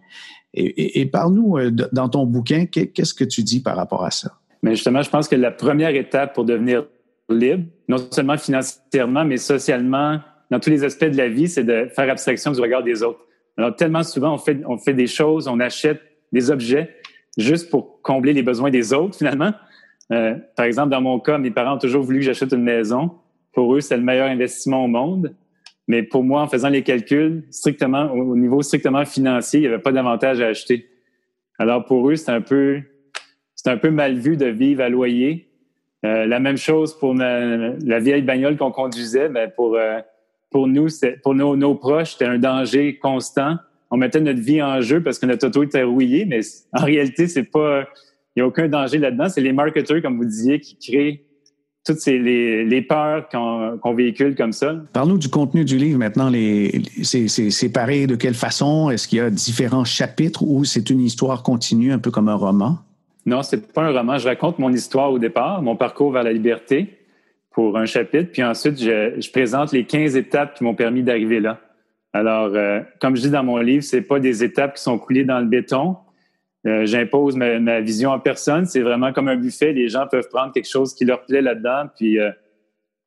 Et, 0.54 1.00
et, 1.00 1.06
parle-nous, 1.06 1.70
dans 1.70 2.08
ton 2.08 2.26
bouquin, 2.26 2.66
qu'est-ce 2.66 3.14
que 3.14 3.24
tu 3.24 3.42
dis 3.42 3.60
par 3.60 3.76
rapport 3.76 4.04
à 4.04 4.10
ça? 4.10 4.32
Mais 4.62 4.74
justement, 4.74 5.02
je 5.02 5.10
pense 5.10 5.28
que 5.28 5.36
la 5.36 5.50
première 5.52 5.94
étape 5.94 6.34
pour 6.34 6.44
devenir 6.44 6.86
libre, 7.28 7.64
non 7.88 7.98
seulement 8.10 8.36
financièrement, 8.36 9.24
mais 9.24 9.36
socialement, 9.36 10.20
dans 10.50 10.60
tous 10.60 10.70
les 10.70 10.84
aspects 10.84 11.04
de 11.04 11.16
la 11.16 11.28
vie, 11.28 11.48
c'est 11.48 11.64
de 11.64 11.88
faire 11.94 12.10
abstraction 12.10 12.52
du 12.52 12.60
regard 12.60 12.82
des 12.82 13.02
autres. 13.02 13.24
Alors, 13.56 13.74
tellement 13.76 14.02
souvent, 14.02 14.34
on 14.34 14.38
fait, 14.38 14.60
on 14.66 14.78
fait 14.78 14.94
des 14.94 15.06
choses, 15.06 15.48
on 15.48 15.60
achète 15.60 16.00
des 16.32 16.50
objets 16.50 16.96
juste 17.36 17.70
pour 17.70 18.00
combler 18.02 18.32
les 18.32 18.42
besoins 18.42 18.70
des 18.70 18.92
autres, 18.92 19.16
finalement. 19.16 19.52
Euh, 20.12 20.34
par 20.56 20.66
exemple, 20.66 20.90
dans 20.90 21.00
mon 21.00 21.20
cas, 21.20 21.38
mes 21.38 21.50
parents 21.50 21.76
ont 21.76 21.78
toujours 21.78 22.02
voulu 22.02 22.18
que 22.18 22.24
j'achète 22.24 22.52
une 22.52 22.62
maison. 22.62 23.12
Pour 23.52 23.74
eux, 23.74 23.80
c'est 23.80 23.96
le 23.96 24.02
meilleur 24.02 24.28
investissement 24.28 24.84
au 24.84 24.88
monde. 24.88 25.34
Mais 25.88 26.02
pour 26.02 26.22
moi, 26.22 26.42
en 26.42 26.46
faisant 26.46 26.68
les 26.68 26.82
calculs, 26.82 27.44
strictement, 27.50 28.12
au 28.12 28.36
niveau 28.36 28.62
strictement 28.62 29.04
financier, 29.04 29.60
il 29.60 29.62
n'y 29.62 29.68
avait 29.68 29.82
pas 29.82 29.92
d'avantage 29.92 30.40
à 30.40 30.46
acheter. 30.46 30.88
Alors, 31.58 31.84
pour 31.84 32.08
eux, 32.08 32.16
c'est 32.16 32.30
un 32.30 32.40
peu, 32.40 32.80
c'est 33.54 33.70
un 33.70 33.76
peu 33.76 33.90
mal 33.90 34.16
vu 34.16 34.36
de 34.36 34.46
vivre 34.46 34.82
à 34.82 34.88
loyer. 34.88 35.48
Euh, 36.06 36.26
la 36.26 36.40
même 36.40 36.56
chose 36.56 36.98
pour 36.98 37.12
la 37.14 37.98
vieille 37.98 38.22
bagnole 38.22 38.56
qu'on 38.56 38.70
conduisait, 38.70 39.28
mais 39.28 39.48
pour 39.48 39.76
euh, 39.76 39.98
pour 40.50 40.66
nous, 40.66 40.88
pour 41.22 41.34
nos, 41.34 41.56
nos 41.56 41.74
proches, 41.74 42.12
c'était 42.12 42.26
un 42.26 42.38
danger 42.38 42.98
constant. 42.98 43.56
On 43.90 43.96
mettait 43.96 44.20
notre 44.20 44.40
vie 44.40 44.62
en 44.62 44.80
jeu 44.80 45.02
parce 45.02 45.18
que 45.18 45.26
notre 45.26 45.48
auto 45.48 45.62
était 45.62 45.82
rouillée, 45.82 46.24
mais 46.24 46.40
en 46.72 46.84
réalité, 46.84 47.26
c'est 47.26 47.44
pas, 47.44 47.84
il 48.34 48.40
n'y 48.40 48.42
a 48.42 48.46
aucun 48.46 48.68
danger 48.68 48.98
là-dedans. 48.98 49.28
C'est 49.28 49.40
les 49.40 49.52
marketeurs, 49.52 50.02
comme 50.02 50.16
vous 50.16 50.24
disiez, 50.24 50.60
qui 50.60 50.76
créent 50.76 51.24
toutes 51.84 51.98
ces, 51.98 52.18
les, 52.18 52.64
les 52.64 52.82
peurs 52.82 53.28
qu'on 53.28 53.94
véhicule 53.94 54.34
comme 54.34 54.52
ça. 54.52 54.76
Parle-nous 54.92 55.18
du 55.18 55.28
contenu 55.28 55.64
du 55.64 55.78
livre 55.78 55.98
maintenant. 55.98 56.28
Les, 56.28 56.82
c'est, 57.02 57.28
séparé 57.28 58.06
de 58.06 58.16
quelle 58.16 58.34
façon? 58.34 58.90
Est-ce 58.90 59.08
qu'il 59.08 59.18
y 59.18 59.20
a 59.22 59.30
différents 59.30 59.84
chapitres 59.84 60.42
ou 60.42 60.64
c'est 60.64 60.90
une 60.90 61.00
histoire 61.00 61.42
continue, 61.42 61.92
un 61.92 61.98
peu 61.98 62.10
comme 62.10 62.28
un 62.28 62.34
roman? 62.34 62.78
Non, 63.26 63.42
c'est 63.42 63.72
pas 63.72 63.82
un 63.82 63.92
roman. 63.92 64.18
Je 64.18 64.28
raconte 64.28 64.58
mon 64.58 64.72
histoire 64.72 65.10
au 65.10 65.18
départ, 65.18 65.62
mon 65.62 65.76
parcours 65.76 66.12
vers 66.12 66.22
la 66.22 66.32
liberté. 66.32 66.99
Pour 67.50 67.76
un 67.76 67.86
chapitre, 67.86 68.30
puis 68.32 68.42
ensuite, 68.44 68.80
je, 68.80 69.20
je 69.20 69.30
présente 69.30 69.72
les 69.72 69.84
15 69.84 70.16
étapes 70.16 70.54
qui 70.54 70.64
m'ont 70.64 70.74
permis 70.74 71.02
d'arriver 71.02 71.40
là. 71.40 71.60
Alors, 72.12 72.52
euh, 72.54 72.80
comme 73.00 73.16
je 73.16 73.22
dis 73.22 73.30
dans 73.30 73.44
mon 73.44 73.58
livre, 73.58 73.82
c'est 73.82 74.02
pas 74.02 74.18
des 74.20 74.42
étapes 74.44 74.76
qui 74.76 74.82
sont 74.82 74.98
coulées 74.98 75.24
dans 75.24 75.38
le 75.40 75.46
béton. 75.46 75.96
Euh, 76.66 76.84
J'impose 76.84 77.36
ma, 77.36 77.58
ma, 77.58 77.80
vision 77.80 78.10
en 78.10 78.18
personne. 78.18 78.66
C'est 78.66 78.80
vraiment 78.80 79.12
comme 79.12 79.28
un 79.28 79.36
buffet. 79.36 79.72
Les 79.72 79.88
gens 79.88 80.06
peuvent 80.06 80.28
prendre 80.28 80.52
quelque 80.52 80.68
chose 80.68 80.94
qui 80.94 81.04
leur 81.04 81.24
plaît 81.24 81.42
là-dedans, 81.42 81.84
puis 81.96 82.18
euh, 82.18 82.30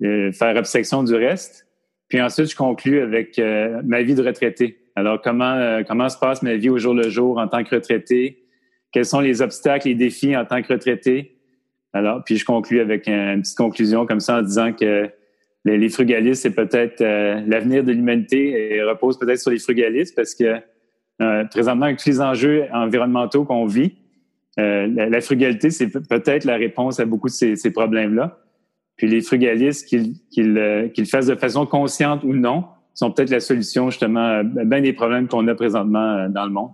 euh 0.03 0.31
faire 0.31 0.57
abstraction 0.57 1.03
du 1.03 1.13
reste. 1.13 1.67
Puis 2.09 2.21
ensuite, 2.21 2.51
je 2.51 2.55
conclue 2.55 3.01
avec 3.01 3.37
euh, 3.39 3.81
ma 3.83 4.01
vie 4.01 4.15
de 4.15 4.23
retraité. 4.23 4.79
Alors, 4.95 5.21
comment 5.21 5.81
comment 5.87 6.09
se 6.09 6.17
passe 6.17 6.43
ma 6.43 6.55
vie 6.55 6.69
au 6.69 6.77
jour 6.77 6.93
le 6.93 7.09
jour 7.09 7.37
en 7.39 7.47
tant 7.47 7.63
que 7.63 7.73
retraité? 7.73 8.43
Quels 8.91 9.05
sont 9.05 9.21
les 9.21 9.41
obstacles, 9.41 9.87
les 9.87 9.95
défis 9.95 10.37
en 10.37 10.45
tant 10.45 10.61
que 10.61 10.71
retraité? 10.71 11.32
Alors, 11.93 12.23
puis 12.23 12.37
je 12.37 12.45
conclue 12.45 12.79
avec 12.79 13.07
une 13.07 13.41
petite 13.41 13.57
conclusion 13.57 14.05
comme 14.05 14.19
ça 14.19 14.39
en 14.39 14.41
disant 14.41 14.73
que 14.73 15.09
les, 15.65 15.89
frugalistes, 15.89 16.41
c'est 16.41 16.55
peut-être 16.55 17.01
euh, 17.01 17.41
l'avenir 17.47 17.83
de 17.83 17.91
l'humanité 17.91 18.75
et 18.75 18.83
repose 18.83 19.17
peut-être 19.17 19.39
sur 19.39 19.51
les 19.51 19.59
frugalistes 19.59 20.15
parce 20.15 20.35
que 20.35 20.59
euh, 21.21 21.45
présentement, 21.45 21.85
avec 21.85 21.99
tous 21.99 22.09
les 22.09 22.21
enjeux 22.21 22.65
environnementaux 22.73 23.45
qu'on 23.45 23.65
vit, 23.65 23.93
euh, 24.59 24.87
la, 24.87 25.21
frugalité, 25.21 25.69
c'est 25.69 25.87
peut-être 25.87 26.43
la 26.43 26.57
réponse 26.57 26.99
à 26.99 27.05
beaucoup 27.05 27.27
de 27.27 27.33
ces, 27.33 27.55
ces 27.55 27.71
problèmes-là. 27.71 28.39
Puis 28.97 29.07
les 29.07 29.21
frugalistes, 29.21 29.87
qu'ils 29.87 30.13
qu'ils 30.29 30.91
qu'ils 30.93 31.05
fassent 31.05 31.27
de 31.27 31.35
façon 31.35 31.65
consciente 31.65 32.23
ou 32.23 32.33
non, 32.33 32.65
sont 32.93 33.11
peut-être 33.11 33.31
la 33.31 33.39
solution 33.39 33.89
justement 33.89 34.39
à 34.39 34.43
bien 34.43 34.81
des 34.81 34.93
problèmes 34.93 35.27
qu'on 35.27 35.47
a 35.47 35.55
présentement 35.55 36.29
dans 36.29 36.45
le 36.45 36.51
monde. 36.51 36.71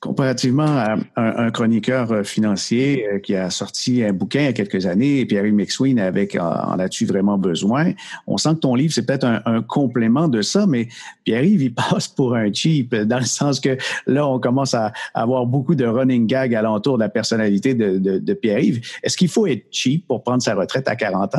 Comparativement 0.00 0.66
à 0.66 0.96
un, 1.16 1.50
chroniqueur 1.52 2.10
euh, 2.10 2.22
financier 2.24 3.06
euh, 3.06 3.18
qui 3.20 3.36
a 3.36 3.50
sorti 3.50 4.02
un 4.02 4.12
bouquin 4.12 4.40
il 4.40 4.44
y 4.46 4.48
a 4.48 4.52
quelques 4.52 4.86
années, 4.86 5.24
Pierre 5.26 5.44
McSween 5.44 6.00
avec 6.00 6.36
en 6.36 6.78
as-tu 6.78 7.06
vraiment 7.06 7.38
besoin, 7.38 7.92
on 8.26 8.36
sent 8.36 8.54
que 8.54 8.60
ton 8.60 8.74
livre, 8.74 8.92
c'est 8.92 9.06
peut-être 9.06 9.24
un, 9.24 9.62
complément 9.62 10.28
de 10.28 10.42
ça, 10.42 10.66
mais 10.66 10.88
Pierre-Yves, 11.24 11.62
il 11.62 11.74
passe 11.74 12.08
pour 12.08 12.34
un 12.34 12.52
cheap, 12.52 12.94
dans 12.94 13.20
le 13.20 13.24
sens 13.24 13.60
que 13.60 13.78
là, 14.06 14.26
on 14.26 14.40
commence 14.40 14.74
à 14.74 14.92
avoir 15.14 15.46
beaucoup 15.46 15.74
de 15.74 15.86
running 15.86 16.26
gag 16.26 16.54
alentour 16.54 16.98
de 16.98 17.04
la 17.04 17.08
personnalité 17.08 17.74
de, 17.74 18.34
Pierre-Yves. 18.34 18.80
Est-ce 19.02 19.16
qu'il 19.16 19.28
faut 19.28 19.46
être 19.46 19.66
cheap 19.70 20.06
pour 20.08 20.22
prendre 20.22 20.42
sa 20.42 20.54
retraite 20.54 20.88
à 20.88 20.96
40 20.96 21.36
ans? 21.36 21.38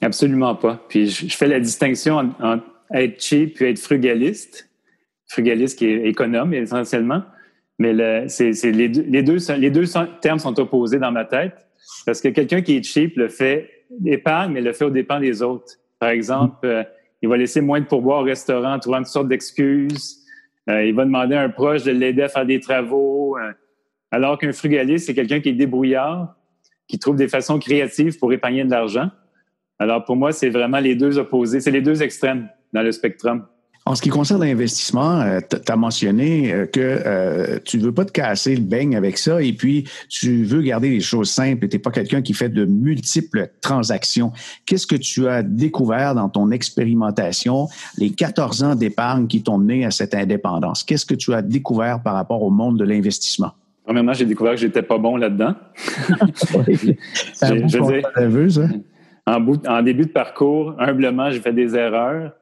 Absolument 0.00 0.56
pas. 0.56 0.84
Puis 0.88 1.08
je, 1.08 1.34
fais 1.34 1.46
la 1.46 1.60
distinction 1.60 2.16
entre 2.16 2.64
être 2.92 3.22
cheap 3.22 3.60
et 3.62 3.70
être 3.70 3.78
frugaliste 3.78 4.67
frugaliste 5.28 5.78
qui 5.78 5.86
est 5.86 6.08
économe 6.08 6.54
essentiellement. 6.54 7.22
Mais 7.78 8.28
c'est, 8.28 8.50
les, 8.64 8.88
deux, 8.88 9.04
les, 9.08 9.22
deux, 9.22 9.38
les 9.56 9.70
deux 9.70 9.84
termes 10.20 10.38
sont 10.40 10.58
opposés 10.58 10.98
dans 10.98 11.12
ma 11.12 11.24
tête 11.24 11.68
parce 12.04 12.20
que 12.20 12.28
quelqu'un 12.28 12.60
qui 12.60 12.76
est 12.76 12.82
cheap 12.82 13.16
le 13.16 13.28
fait 13.28 13.70
épargne, 14.04 14.52
mais 14.52 14.60
le 14.60 14.72
fait 14.72 14.84
au 14.84 14.90
dépens 14.90 15.20
des 15.20 15.42
autres. 15.42 15.74
Par 15.98 16.10
exemple, 16.10 16.66
euh, 16.66 16.84
il 17.22 17.28
va 17.28 17.36
laisser 17.36 17.60
moins 17.60 17.80
de 17.80 17.86
pourboire 17.86 18.20
au 18.20 18.24
restaurant, 18.24 18.78
trouvant 18.78 18.98
une 18.98 19.04
sorte 19.04 19.28
d'excuse. 19.28 20.24
Euh, 20.68 20.84
il 20.84 20.94
va 20.94 21.04
demander 21.04 21.34
à 21.34 21.42
un 21.42 21.48
proche 21.48 21.84
de 21.84 21.92
l'aider 21.92 22.22
à 22.22 22.28
faire 22.28 22.46
des 22.46 22.60
travaux. 22.60 23.36
Euh, 23.38 23.52
alors 24.10 24.38
qu'un 24.38 24.52
frugaliste, 24.52 25.06
c'est 25.06 25.14
quelqu'un 25.14 25.40
qui 25.40 25.50
est 25.50 25.54
débrouillard, 25.54 26.34
qui 26.86 26.98
trouve 26.98 27.16
des 27.16 27.28
façons 27.28 27.58
créatives 27.58 28.18
pour 28.18 28.32
épargner 28.32 28.64
de 28.64 28.70
l'argent. 28.70 29.10
Alors 29.78 30.04
pour 30.04 30.16
moi, 30.16 30.32
c'est 30.32 30.50
vraiment 30.50 30.78
les 30.78 30.94
deux 30.94 31.18
opposés, 31.18 31.60
c'est 31.60 31.70
les 31.70 31.82
deux 31.82 32.02
extrêmes 32.02 32.48
dans 32.72 32.82
le 32.82 32.92
spectrum. 32.92 33.46
En 33.88 33.94
ce 33.94 34.02
qui 34.02 34.10
concerne 34.10 34.44
l'investissement, 34.44 35.22
euh, 35.22 35.40
tu 35.48 35.72
as 35.72 35.76
mentionné 35.76 36.52
euh, 36.52 36.66
que 36.66 36.78
euh, 36.78 37.58
tu 37.64 37.78
ne 37.78 37.84
veux 37.84 37.94
pas 37.94 38.04
te 38.04 38.12
casser 38.12 38.54
le 38.54 38.60
beigne 38.60 38.94
avec 38.94 39.16
ça 39.16 39.40
et 39.40 39.54
puis 39.54 39.88
tu 40.10 40.44
veux 40.44 40.60
garder 40.60 40.90
les 40.90 41.00
choses 41.00 41.30
simples 41.30 41.64
et 41.64 41.70
tu 41.70 41.76
n'es 41.76 41.80
pas 41.80 41.90
quelqu'un 41.90 42.20
qui 42.20 42.34
fait 42.34 42.50
de 42.50 42.66
multiples 42.66 43.48
transactions. 43.62 44.30
Qu'est-ce 44.66 44.86
que 44.86 44.94
tu 44.94 45.26
as 45.26 45.42
découvert 45.42 46.14
dans 46.14 46.28
ton 46.28 46.50
expérimentation, 46.50 47.68
les 47.96 48.10
14 48.10 48.62
ans 48.62 48.74
d'épargne 48.74 49.26
qui 49.26 49.42
t'ont 49.42 49.56
mené 49.56 49.86
à 49.86 49.90
cette 49.90 50.14
indépendance? 50.14 50.84
Qu'est-ce 50.84 51.06
que 51.06 51.14
tu 51.14 51.32
as 51.32 51.40
découvert 51.40 52.02
par 52.02 52.12
rapport 52.12 52.42
au 52.42 52.50
monde 52.50 52.78
de 52.78 52.84
l'investissement? 52.84 53.52
Premièrement, 53.86 54.12
j'ai 54.12 54.26
découvert 54.26 54.52
que 54.52 54.60
j'étais 54.60 54.82
pas 54.82 54.98
bon 54.98 55.16
là-dedans. 55.16 55.54
en 59.26 59.82
début 59.82 60.04
de 60.04 60.12
parcours, 60.12 60.74
humblement, 60.78 61.30
j'ai 61.30 61.40
fait 61.40 61.54
des 61.54 61.74
erreurs. 61.74 62.32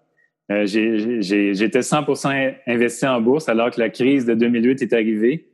Euh, 0.52 0.64
j'étais 0.64 1.80
100% 1.80 2.54
investi 2.66 3.06
en 3.06 3.20
bourse 3.20 3.48
alors 3.48 3.70
que 3.70 3.80
la 3.80 3.90
crise 3.90 4.24
de 4.24 4.34
2008 4.34 4.82
est 4.82 4.92
arrivée. 4.92 5.48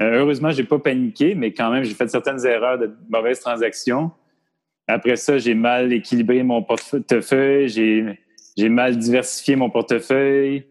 Euh, 0.00 0.20
heureusement, 0.20 0.50
j'ai 0.50 0.64
pas 0.64 0.78
paniqué, 0.78 1.34
mais 1.34 1.52
quand 1.52 1.70
même, 1.70 1.84
j'ai 1.84 1.94
fait 1.94 2.08
certaines 2.08 2.44
erreurs 2.46 2.78
de 2.78 2.90
mauvaises 3.08 3.40
transactions. 3.40 4.10
Après 4.86 5.16
ça, 5.16 5.38
j'ai 5.38 5.54
mal 5.54 5.92
équilibré 5.92 6.42
mon 6.42 6.62
portefeuille, 6.62 7.68
j'ai 7.68 8.68
mal 8.68 8.96
diversifié 8.98 9.56
mon 9.56 9.70
portefeuille. 9.70 10.66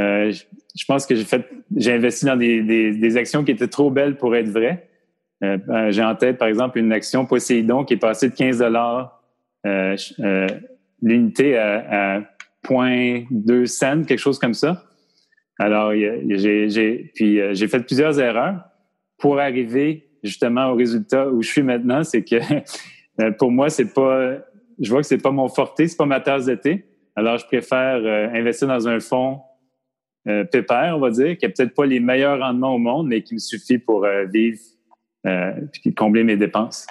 Euh, 0.00 0.32
je 0.74 0.84
pense 0.86 1.04
que 1.06 1.14
j'ai 1.14 1.24
fait, 1.24 1.46
j'ai 1.76 1.92
investi 1.92 2.24
dans 2.24 2.36
des, 2.36 2.62
des, 2.62 2.92
des, 2.92 3.16
actions 3.18 3.44
qui 3.44 3.50
étaient 3.50 3.68
trop 3.68 3.90
belles 3.90 4.16
pour 4.16 4.34
être 4.34 4.48
vraies. 4.48 4.88
Euh, 5.44 5.58
euh 5.68 5.90
j'ai 5.90 6.02
en 6.02 6.14
tête, 6.14 6.38
par 6.38 6.48
exemple, 6.48 6.78
une 6.78 6.92
action 6.92 7.26
Poséidon 7.26 7.84
qui 7.84 7.94
est 7.94 7.98
passée 7.98 8.30
de 8.30 8.34
15 8.34 8.58
dollars 8.58 9.22
euh, 9.66 9.96
l'unité 11.02 11.58
à, 11.58 12.16
à 12.16 12.20
0.2 12.64 13.66
cents, 13.66 14.04
quelque 14.04 14.18
chose 14.18 14.38
comme 14.38 14.54
ça. 14.54 14.84
Alors, 15.58 15.92
j'ai, 15.92 17.10
puis 17.14 17.40
euh, 17.40 17.54
j'ai 17.54 17.68
fait 17.68 17.80
plusieurs 17.80 18.18
erreurs 18.18 18.64
pour 19.18 19.38
arriver 19.38 20.08
justement 20.22 20.70
au 20.70 20.74
résultat 20.74 21.28
où 21.28 21.42
je 21.42 21.48
suis 21.48 21.62
maintenant. 21.62 22.02
C'est 22.04 22.24
que 22.24 22.36
euh, 23.20 23.30
pour 23.32 23.50
moi, 23.50 23.70
c'est 23.70 23.92
pas, 23.92 24.38
je 24.80 24.90
vois 24.90 25.02
que 25.02 25.06
c'est 25.06 25.22
pas 25.22 25.30
mon 25.30 25.48
forté, 25.48 25.88
c'est 25.88 25.96
pas 25.96 26.06
ma 26.06 26.20
tasse 26.20 26.46
d'été. 26.46 26.86
Alors, 27.14 27.38
je 27.38 27.46
préfère 27.46 27.96
euh, 27.96 28.28
investir 28.32 28.68
dans 28.68 28.88
un 28.88 29.00
fonds 29.00 29.40
pépère, 30.52 30.94
on 30.96 31.00
va 31.00 31.10
dire, 31.10 31.36
qui 31.36 31.44
a 31.46 31.48
peut-être 31.48 31.74
pas 31.74 31.84
les 31.84 31.98
meilleurs 31.98 32.38
rendements 32.38 32.76
au 32.76 32.78
monde, 32.78 33.08
mais 33.08 33.22
qui 33.22 33.34
me 33.34 33.40
suffit 33.40 33.78
pour 33.78 34.06
vivre 34.32 34.60
puis 35.72 35.92
combler 35.94 36.22
mes 36.22 36.36
dépenses. 36.36 36.86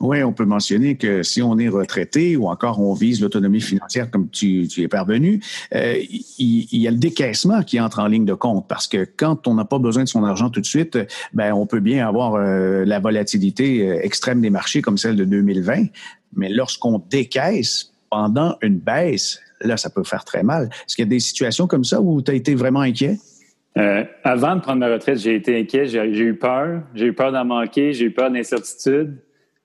Oui, 0.00 0.22
on 0.22 0.32
peut 0.32 0.44
mentionner 0.44 0.96
que 0.96 1.22
si 1.24 1.42
on 1.42 1.58
est 1.58 1.68
retraité 1.68 2.36
ou 2.36 2.48
encore 2.48 2.80
on 2.80 2.94
vise 2.94 3.20
l'autonomie 3.20 3.60
financière 3.60 4.10
comme 4.10 4.28
tu, 4.30 4.68
tu 4.68 4.82
es 4.82 4.88
parvenu, 4.88 5.40
euh, 5.74 5.96
il, 6.38 6.66
y 6.70 6.86
a 6.86 6.90
le 6.90 6.98
décaissement 6.98 7.62
qui 7.62 7.80
entre 7.80 7.98
en 7.98 8.06
ligne 8.06 8.24
de 8.24 8.34
compte 8.34 8.66
parce 8.68 8.86
que 8.86 9.06
quand 9.16 9.48
on 9.48 9.54
n'a 9.54 9.64
pas 9.64 9.78
besoin 9.78 10.04
de 10.04 10.08
son 10.08 10.22
argent 10.22 10.50
tout 10.50 10.60
de 10.60 10.66
suite, 10.66 10.98
ben 11.32 11.52
on 11.52 11.66
peut 11.66 11.80
bien 11.80 12.06
avoir 12.06 12.36
euh, 12.36 12.84
la 12.84 13.00
volatilité 13.00 13.88
euh, 13.88 14.00
extrême 14.02 14.40
des 14.40 14.50
marchés 14.50 14.82
comme 14.82 14.98
celle 14.98 15.16
de 15.16 15.24
2020, 15.24 15.86
mais 16.36 16.48
lorsqu'on 16.48 17.02
décaisse 17.10 17.92
pendant 18.08 18.56
une 18.62 18.78
baisse, 18.78 19.40
là, 19.60 19.76
ça 19.76 19.90
peut 19.90 20.04
faire 20.04 20.24
très 20.24 20.44
mal. 20.44 20.70
Est-ce 20.86 20.94
qu'il 20.94 21.04
y 21.04 21.08
a 21.08 21.10
des 21.10 21.20
situations 21.20 21.66
comme 21.66 21.84
ça 21.84 22.00
où 22.00 22.22
tu 22.22 22.30
as 22.30 22.34
été 22.34 22.54
vraiment 22.54 22.80
inquiet? 22.80 23.18
Avant 24.24 24.56
de 24.56 24.60
prendre 24.60 24.80
ma 24.80 24.88
retraite, 24.88 25.18
j'ai 25.18 25.36
été 25.36 25.56
inquiet, 25.56 25.86
j'ai 25.86 26.04
eu 26.04 26.34
peur, 26.34 26.82
j'ai 26.94 27.06
eu 27.06 27.12
peur 27.12 27.30
d'en 27.30 27.44
manquer, 27.44 27.92
j'ai 27.92 28.06
eu 28.06 28.10
peur 28.10 28.30
d'incertitude. 28.30 29.18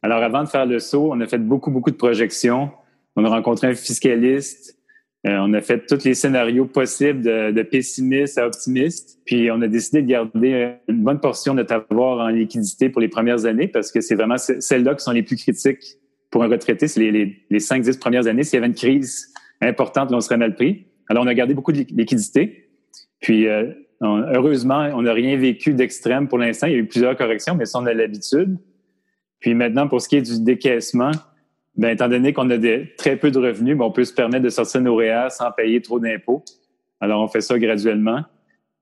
Alors, 0.04 0.22
avant 0.22 0.44
de 0.44 0.50
faire 0.50 0.66
le 0.66 0.80
saut, 0.80 1.12
on 1.12 1.20
a 1.22 1.28
fait 1.28 1.38
beaucoup, 1.38 1.72
beaucoup 1.72 1.90
de 1.90 1.96
projections. 1.96 2.70
On 3.16 3.24
a 3.24 3.30
rencontré 3.30 3.68
un 3.68 3.74
fiscaliste. 3.74 4.78
Euh, 5.26 5.38
on 5.40 5.54
a 5.54 5.62
fait 5.62 5.86
tous 5.86 6.04
les 6.04 6.14
scénarios 6.14 6.66
possibles 6.66 7.22
de, 7.22 7.52
de, 7.52 7.64
pessimiste 7.64 8.38
à 8.38 8.46
optimiste. 8.46 9.20
Puis, 9.26 9.50
on 9.50 9.62
a 9.62 9.68
décidé 9.70 10.02
de 10.02 10.08
garder 10.08 10.74
une 10.90 11.02
bonne 11.02 11.22
portion 11.22 11.54
de 11.54 11.60
notre 11.60 11.74
avoir 11.74 12.20
en 12.20 12.28
liquidité 12.28 12.90
pour 12.90 13.00
les 13.00 13.08
premières 13.08 13.46
années 13.46 13.70
parce 13.70 13.92
que 13.92 14.02
c'est 14.02 14.16
vraiment 14.16 14.38
celles-là 14.38 14.96
qui 14.96 15.04
sont 15.04 15.14
les 15.14 15.24
plus 15.24 15.38
critiques 15.38 15.98
pour 16.30 16.44
un 16.44 16.50
retraité. 16.50 16.90
C'est 16.90 17.00
les, 17.00 17.12
les, 17.12 17.38
les 17.50 17.60
5-10 17.60 17.98
premières 17.98 18.28
années. 18.28 18.44
S'il 18.44 18.56
y 18.56 18.58
avait 18.58 18.68
une 18.68 18.76
crise 18.76 19.34
importante, 19.62 20.12
là, 20.12 20.18
on 20.18 20.22
serait 20.22 20.38
mal 20.38 20.56
pris. 20.56 20.88
Alors, 21.10 21.24
on 21.24 21.28
a 21.28 21.34
gardé 21.34 21.54
beaucoup 21.54 21.72
de 21.72 21.78
liquidité. 21.78 22.70
Puis, 23.22 23.48
euh, 23.48 23.72
heureusement, 24.02 24.90
on 24.94 25.04
n'a 25.04 25.14
rien 25.14 25.38
vécu 25.38 25.74
d'extrême 25.74 26.28
pour 26.28 26.38
l'instant. 26.38 26.68
Il 26.68 26.74
y 26.74 26.76
a 26.76 26.80
eu 26.80 26.88
plusieurs 26.88 27.16
corrections, 27.16 27.56
mais 27.56 27.66
ça, 27.66 27.80
on 27.80 27.86
a 27.86 27.94
l'habitude. 27.94 28.58
Puis 29.44 29.54
maintenant, 29.56 29.90
pour 29.90 30.02
ce 30.02 30.08
qui 30.08 30.16
est 30.16 30.22
du 30.22 30.42
décaissement, 30.42 31.12
ben, 31.76 31.90
étant 31.90 32.08
donné 32.08 32.32
qu'on 32.32 32.50
a 32.50 32.58
très 32.98 33.18
peu 33.18 33.30
de 33.30 33.38
revenus, 33.38 33.78
ben, 33.78 33.84
on 33.84 33.92
peut 33.92 34.06
se 34.06 34.14
permettre 34.14 34.46
de 34.46 34.50
sortir 34.50 34.80
nos 34.80 34.96
REER 34.96 35.28
sans 35.32 35.52
payer 35.52 35.82
trop 35.82 36.00
d'impôts. 36.00 36.46
Alors, 37.02 37.22
on 37.22 37.28
fait 37.28 37.42
ça 37.42 37.60
graduellement. 37.60 38.22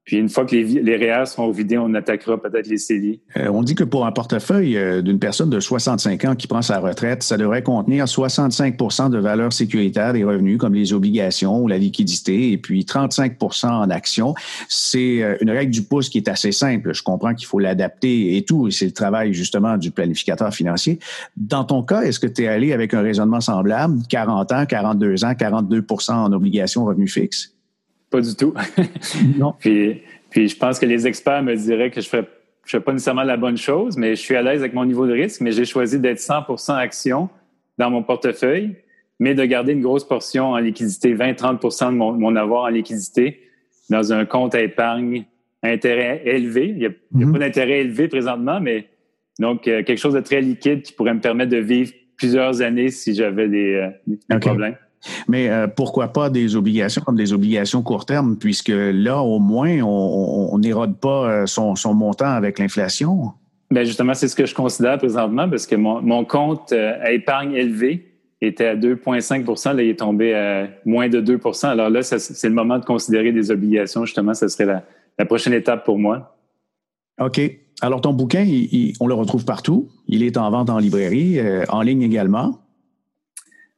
Puis 0.03 0.17
une 0.17 0.29
fois 0.29 0.45
que 0.45 0.55
les, 0.55 0.81
les 0.81 0.95
REER 0.95 1.25
seront 1.27 1.51
vidés, 1.51 1.77
on 1.77 1.93
attaquera 1.93 2.41
peut-être 2.41 2.67
les 2.67 2.77
CELI. 2.77 3.21
Euh, 3.37 3.49
on 3.49 3.61
dit 3.61 3.75
que 3.75 3.83
pour 3.83 4.07
un 4.07 4.11
portefeuille 4.11 4.75
euh, 4.75 5.03
d'une 5.03 5.19
personne 5.19 5.51
de 5.51 5.59
65 5.59 6.25
ans 6.25 6.35
qui 6.35 6.47
prend 6.47 6.63
sa 6.63 6.79
retraite, 6.79 7.21
ça 7.21 7.37
devrait 7.37 7.61
contenir 7.61 8.05
65% 8.05 9.11
de 9.11 9.19
valeur 9.19 9.53
sécuritaire 9.53 10.13
des 10.13 10.23
revenus, 10.23 10.57
comme 10.57 10.73
les 10.73 10.93
obligations 10.93 11.61
ou 11.61 11.67
la 11.67 11.77
liquidité, 11.77 12.51
et 12.51 12.57
puis 12.57 12.83
35% 12.83 13.67
en 13.67 13.89
actions. 13.91 14.33
C'est 14.67 15.21
euh, 15.21 15.37
une 15.39 15.51
règle 15.51 15.71
du 15.71 15.83
pouce 15.83 16.09
qui 16.09 16.17
est 16.17 16.27
assez 16.27 16.51
simple. 16.51 16.95
Je 16.95 17.03
comprends 17.03 17.35
qu'il 17.35 17.45
faut 17.45 17.59
l'adapter 17.59 18.37
et 18.37 18.43
tout, 18.43 18.67
et 18.67 18.71
c'est 18.71 18.85
le 18.85 18.93
travail 18.93 19.33
justement 19.33 19.77
du 19.77 19.91
planificateur 19.91 20.51
financier. 20.51 20.97
Dans 21.37 21.63
ton 21.63 21.83
cas, 21.83 22.01
est-ce 22.01 22.19
que 22.19 22.27
tu 22.27 22.43
es 22.43 22.47
allé 22.47 22.73
avec 22.73 22.95
un 22.95 23.01
raisonnement 23.01 23.39
semblable, 23.41 23.99
40 24.09 24.51
ans, 24.51 24.65
42 24.65 25.25
ans, 25.25 25.33
42% 25.33 26.11
en 26.11 26.33
obligations 26.33 26.85
revenus 26.85 27.13
fixes? 27.13 27.53
Pas 28.11 28.21
du 28.21 28.35
tout. 28.35 28.53
non. 29.37 29.55
Puis, 29.57 30.01
puis 30.29 30.47
je 30.49 30.57
pense 30.57 30.77
que 30.77 30.85
les 30.85 31.07
experts 31.07 31.41
me 31.41 31.55
diraient 31.55 31.89
que 31.89 32.01
je 32.01 32.15
ne 32.15 32.23
fais 32.65 32.79
pas 32.79 32.91
nécessairement 32.91 33.23
la 33.23 33.37
bonne 33.37 33.57
chose, 33.57 33.97
mais 33.97 34.15
je 34.15 34.21
suis 34.21 34.35
à 34.35 34.41
l'aise 34.43 34.59
avec 34.59 34.73
mon 34.73 34.85
niveau 34.85 35.07
de 35.07 35.13
risque, 35.13 35.41
mais 35.41 35.53
j'ai 35.53 35.65
choisi 35.65 35.97
d'être 35.97 36.19
100% 36.19 36.75
action 36.75 37.29
dans 37.77 37.89
mon 37.89 38.03
portefeuille, 38.03 38.75
mais 39.19 39.33
de 39.33 39.43
garder 39.45 39.71
une 39.71 39.81
grosse 39.81 40.03
portion 40.03 40.51
en 40.51 40.57
liquidité, 40.57 41.15
20-30 41.15 41.91
de 41.91 41.95
mon, 41.95 42.35
avoir 42.35 42.65
en 42.65 42.67
liquidité 42.67 43.41
dans 43.89 44.13
un 44.13 44.25
compte 44.25 44.53
à 44.55 44.61
épargne 44.61 45.25
intérêt 45.63 46.21
élevé. 46.25 46.67
Il 46.67 46.77
n'y 46.77 46.85
a, 46.85 46.91
mhm. 47.13 47.31
pas 47.31 47.39
d'intérêt 47.39 47.79
élevé 47.79 48.07
présentement, 48.09 48.59
mais 48.59 48.87
donc 49.39 49.67
euh, 49.67 49.83
quelque 49.83 49.99
chose 49.99 50.13
de 50.13 50.19
très 50.19 50.41
liquide 50.41 50.81
qui 50.81 50.91
pourrait 50.91 51.13
me 51.13 51.21
permettre 51.21 51.51
de 51.51 51.57
vivre 51.57 51.93
plusieurs 52.17 52.61
années 52.61 52.89
si 52.89 53.15
j'avais 53.15 53.47
des, 53.47 53.91
euh, 54.29 54.39
problèmes. 54.39 54.75
Mais 55.27 55.49
euh, 55.49 55.67
pourquoi 55.67 56.09
pas 56.09 56.29
des 56.29 56.55
obligations 56.55 57.01
comme 57.01 57.15
des 57.15 57.33
obligations 57.33 57.81
court 57.81 58.05
terme, 58.05 58.37
puisque 58.37 58.71
là, 58.73 59.21
au 59.21 59.39
moins, 59.39 59.81
on 59.81 60.57
n'érode 60.59 60.97
pas 60.97 61.47
son, 61.47 61.75
son, 61.75 61.93
montant 61.93 62.31
avec 62.31 62.59
l'inflation? 62.59 63.31
Bien, 63.69 63.83
justement, 63.83 64.13
c'est 64.13 64.27
ce 64.27 64.35
que 64.35 64.45
je 64.45 64.53
considère 64.53 64.97
présentement 64.97 65.49
parce 65.49 65.65
que 65.65 65.75
mon, 65.75 66.01
mon 66.01 66.25
compte 66.25 66.73
à 66.73 67.11
épargne 67.11 67.53
élevé 67.53 68.11
était 68.41 68.65
à 68.65 68.75
2,5% 68.75 69.75
Là, 69.75 69.83
il 69.83 69.89
est 69.89 69.99
tombé 69.99 70.33
à 70.33 70.67
moins 70.85 71.09
de 71.09 71.21
2% 71.21 71.67
Alors 71.67 71.89
là, 71.89 72.01
c'est 72.03 72.47
le 72.47 72.53
moment 72.53 72.79
de 72.79 72.85
considérer 72.85 73.31
des 73.31 73.51
obligations. 73.51 74.05
Justement, 74.05 74.33
ce 74.33 74.47
serait 74.47 74.65
la, 74.65 74.83
la 75.17 75.25
prochaine 75.25 75.53
étape 75.53 75.85
pour 75.85 75.97
moi. 75.97 76.35
OK. 77.19 77.39
Alors, 77.81 78.01
ton 78.01 78.13
bouquin, 78.13 78.45
on 78.99 79.07
le 79.07 79.13
retrouve 79.13 79.45
partout. 79.45 79.89
Il 80.07 80.23
est 80.23 80.37
en 80.37 80.49
vente 80.51 80.69
en 80.69 80.77
librairie, 80.77 81.39
euh, 81.39 81.63
en 81.69 81.81
ligne 81.81 82.03
également. 82.03 82.59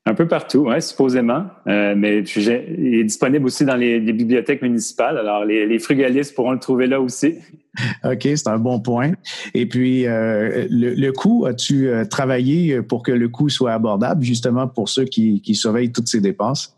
Un 0.05 0.15
peu 0.15 0.27
partout, 0.27 0.65
oui, 0.67 0.81
supposément. 0.81 1.45
Euh, 1.67 1.93
mais 1.95 2.19
il 2.19 2.95
est 2.95 3.03
disponible 3.05 3.45
aussi 3.45 3.63
dans 3.63 3.77
les, 3.77 3.99
bibliothèques 3.99 4.61
municipales. 4.61 5.17
Alors, 5.17 5.45
les, 5.45 5.79
frugalistes 5.79 6.35
pourront 6.35 6.51
le 6.51 6.59
trouver 6.59 6.87
là 6.87 6.99
aussi. 6.99 7.35
OK, 8.03 8.21
c'est 8.21 8.47
un 8.47 8.59
bon 8.59 8.81
point. 8.81 9.13
Et 9.53 9.65
puis, 9.65 10.05
euh, 10.05 10.67
le, 10.69 11.11
coût, 11.11 11.45
as-tu 11.45 11.89
travaillé 12.09 12.81
pour 12.81 13.01
que 13.01 13.13
le 13.13 13.29
coût 13.29 13.47
soit 13.47 13.71
abordable, 13.71 14.23
justement 14.23 14.67
pour 14.67 14.89
ceux 14.89 15.05
qui, 15.05 15.41
qui 15.41 15.55
surveillent 15.55 15.93
toutes 15.93 16.09
ces 16.09 16.19
dépenses? 16.19 16.77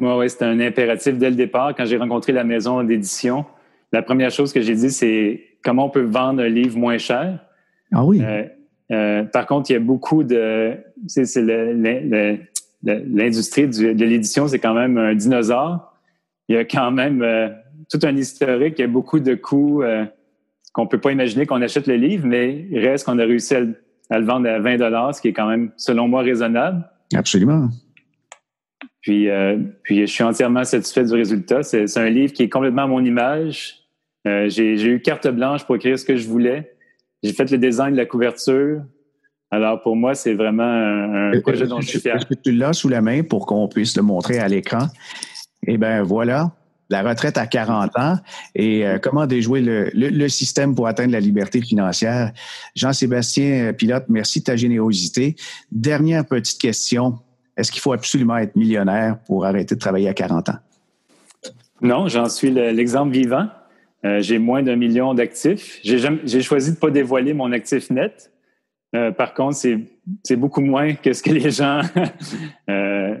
Oui, 0.00 0.10
oui, 0.16 0.30
c'était 0.30 0.44
un 0.44 0.60
impératif 0.60 1.16
dès 1.16 1.30
le 1.30 1.36
départ. 1.36 1.74
Quand 1.74 1.84
j'ai 1.84 1.96
rencontré 1.96 2.32
la 2.32 2.44
maison 2.44 2.82
d'édition, 2.82 3.44
la 3.92 4.02
première 4.02 4.30
chose 4.30 4.52
que 4.52 4.60
j'ai 4.60 4.74
dit, 4.74 4.90
c'est 4.90 5.42
comment 5.64 5.86
on 5.86 5.90
peut 5.90 6.02
vendre 6.02 6.42
un 6.42 6.48
livre 6.48 6.76
moins 6.78 6.98
cher. 6.98 7.38
Ah 7.92 8.04
oui. 8.04 8.20
Euh, 8.22 8.44
euh, 8.90 9.24
par 9.24 9.46
contre, 9.46 9.70
il 9.70 9.74
y 9.74 9.76
a 9.76 9.80
beaucoup 9.80 10.22
de. 10.22 10.76
C'est 11.06 11.40
l'industrie 12.82 13.68
de 13.68 14.04
l'édition, 14.04 14.48
c'est 14.48 14.58
quand 14.58 14.74
même 14.74 14.98
un 14.98 15.14
dinosaure. 15.14 15.92
Il 16.48 16.56
y 16.56 16.58
a 16.58 16.64
quand 16.64 16.90
même 16.90 17.22
euh, 17.22 17.48
tout 17.90 17.98
un 18.04 18.16
historique. 18.16 18.74
Il 18.78 18.82
y 18.82 18.84
a 18.84 18.88
beaucoup 18.88 19.20
de 19.20 19.34
coûts 19.34 19.82
qu'on 20.72 20.84
ne 20.84 20.88
peut 20.88 21.00
pas 21.00 21.12
imaginer 21.12 21.46
qu'on 21.46 21.62
achète 21.62 21.86
le 21.86 21.96
livre, 21.96 22.26
mais 22.26 22.66
il 22.70 22.78
reste 22.78 23.06
qu'on 23.06 23.18
a 23.18 23.24
réussi 23.24 23.54
à, 23.54 23.62
à, 24.10 24.18
le 24.18 24.24
vendre 24.26 24.48
à 24.48 24.58
20 24.58 25.12
ce 25.12 25.20
qui 25.20 25.28
est 25.28 25.32
quand 25.32 25.48
même, 25.48 25.72
selon 25.76 26.06
moi, 26.08 26.22
raisonnable. 26.22 26.84
Absolument. 27.14 27.68
Puis, 29.06 29.30
euh, 29.30 29.56
puis 29.84 30.00
je 30.00 30.06
suis 30.06 30.24
entièrement 30.24 30.64
satisfait 30.64 31.04
du 31.04 31.14
résultat. 31.14 31.62
C'est 31.62 31.96
un 31.96 32.10
livre 32.10 32.32
qui 32.32 32.42
est 32.42 32.48
complètement 32.48 32.82
à 32.82 32.86
mon 32.88 33.04
image. 33.04 33.76
Euh, 34.26 34.48
j'ai 34.48 34.84
eu 34.84 35.00
carte 35.00 35.28
blanche 35.28 35.64
pour 35.64 35.76
écrire 35.76 35.96
ce 35.96 36.04
que 36.04 36.16
je 36.16 36.26
voulais. 36.26 36.76
J'ai 37.22 37.32
fait 37.32 37.48
le 37.48 37.56
design 37.56 37.92
de 37.92 37.96
la 37.96 38.06
couverture. 38.06 38.82
Alors, 39.50 39.80
pour 39.80 39.96
moi, 39.96 40.14
c'est 40.14 40.34
vraiment 40.34 40.64
un, 40.64 41.40
projet 41.40 41.66
dont 41.66 41.80
je 41.80 41.88
suis 41.88 42.00
fier. 42.00 42.16
Est-ce 42.16 42.26
que 42.26 42.34
tu 42.34 42.52
l'as 42.52 42.72
sous 42.72 42.88
la 42.88 43.00
main 43.00 43.22
pour 43.22 43.46
qu'on 43.46 43.68
puisse 43.68 43.96
le 43.96 44.02
montrer 44.02 44.38
à 44.38 44.48
l'écran? 44.48 44.88
Eh 45.66 45.78
bien, 45.78 46.02
voilà, 46.02 46.52
la 46.90 47.02
retraite 47.02 47.38
à 47.38 47.46
40 47.46 47.98
ans 47.98 48.16
et 48.54 48.86
euh, 48.86 48.98
comment 48.98 49.26
déjouer 49.26 49.60
le, 49.60 49.90
le, 49.94 50.28
système 50.28 50.74
pour 50.74 50.86
atteindre 50.86 51.12
la 51.12 51.20
liberté 51.20 51.60
financière? 51.62 52.32
Jean-Sébastien 52.74 53.72
Pilote, 53.72 54.04
merci 54.08 54.40
de 54.40 54.44
ta 54.44 54.56
générosité. 54.56 55.36
Dernière 55.70 56.26
petite 56.26 56.60
question. 56.60 57.18
Est-ce 57.56 57.72
qu'il 57.72 57.80
faut 57.80 57.92
absolument 57.92 58.36
être 58.36 58.54
millionnaire 58.56 59.18
pour 59.26 59.46
arrêter 59.46 59.74
de 59.74 59.80
travailler 59.80 60.08
à 60.08 60.14
40 60.14 60.50
ans? 60.50 60.58
Non, 61.80 62.08
j'en 62.08 62.28
suis 62.28 62.50
l'exemple 62.50 63.12
vivant. 63.12 63.48
Euh, 64.04 64.20
j'ai 64.20 64.38
moins 64.38 64.62
d'un 64.62 64.76
million 64.76 65.14
d'actifs. 65.14 65.80
J'ai 65.82 66.42
choisi 66.42 66.70
de 66.70 66.76
ne 66.76 66.80
pas 66.80 66.90
dévoiler 66.90 67.34
mon 67.34 67.52
actif 67.52 67.90
net. 67.90 68.30
Euh, 68.96 69.10
par 69.12 69.34
contre, 69.34 69.58
c'est 70.22 70.36
beaucoup 70.36 70.62
moins 70.62 70.94
que 70.94 71.12
ce 71.12 71.22
que 71.22 71.30
les 71.30 71.50
gens, 71.50 71.82
euh, 72.70 73.14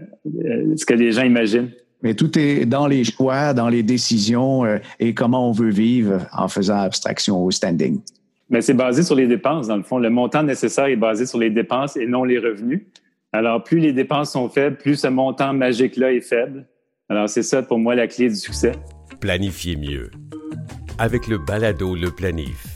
ce 0.76 0.86
que 0.86 0.94
les 0.94 1.12
gens 1.12 1.22
imaginent. 1.22 1.70
Mais 2.02 2.14
tout 2.14 2.38
est 2.38 2.64
dans 2.66 2.86
les 2.86 3.04
choix, 3.04 3.52
dans 3.52 3.68
les 3.68 3.82
décisions 3.82 4.64
et 5.00 5.14
comment 5.14 5.48
on 5.48 5.52
veut 5.52 5.70
vivre 5.70 6.26
en 6.32 6.48
faisant 6.48 6.78
abstraction 6.78 7.42
au 7.42 7.50
standing. 7.50 8.00
Mais 8.48 8.60
c'est 8.60 8.74
basé 8.74 9.02
sur 9.02 9.16
les 9.16 9.26
dépenses, 9.26 9.66
dans 9.66 9.76
le 9.76 9.82
fond. 9.82 9.98
Le 9.98 10.10
montant 10.10 10.42
nécessaire 10.42 10.86
est 10.86 10.96
basé 10.96 11.26
sur 11.26 11.38
les 11.38 11.50
dépenses 11.50 11.96
et 11.96 12.06
non 12.06 12.22
les 12.22 12.38
revenus. 12.38 12.82
Alors, 13.32 13.62
plus 13.64 13.80
les 13.80 13.92
dépenses 13.92 14.32
sont 14.32 14.48
faibles, 14.48 14.76
plus 14.76 14.96
ce 14.96 15.08
montant 15.08 15.52
magique-là 15.52 16.12
est 16.12 16.20
faible. 16.20 16.66
Alors, 17.08 17.28
c'est 17.28 17.42
ça 17.42 17.62
pour 17.62 17.78
moi 17.78 17.94
la 17.94 18.06
clé 18.06 18.28
du 18.28 18.36
succès. 18.36 18.72
Planifiez 19.20 19.76
mieux. 19.76 20.10
Avec 20.98 21.26
le 21.26 21.38
balado 21.38 21.94
Le 21.94 22.10
Planif. 22.10 22.75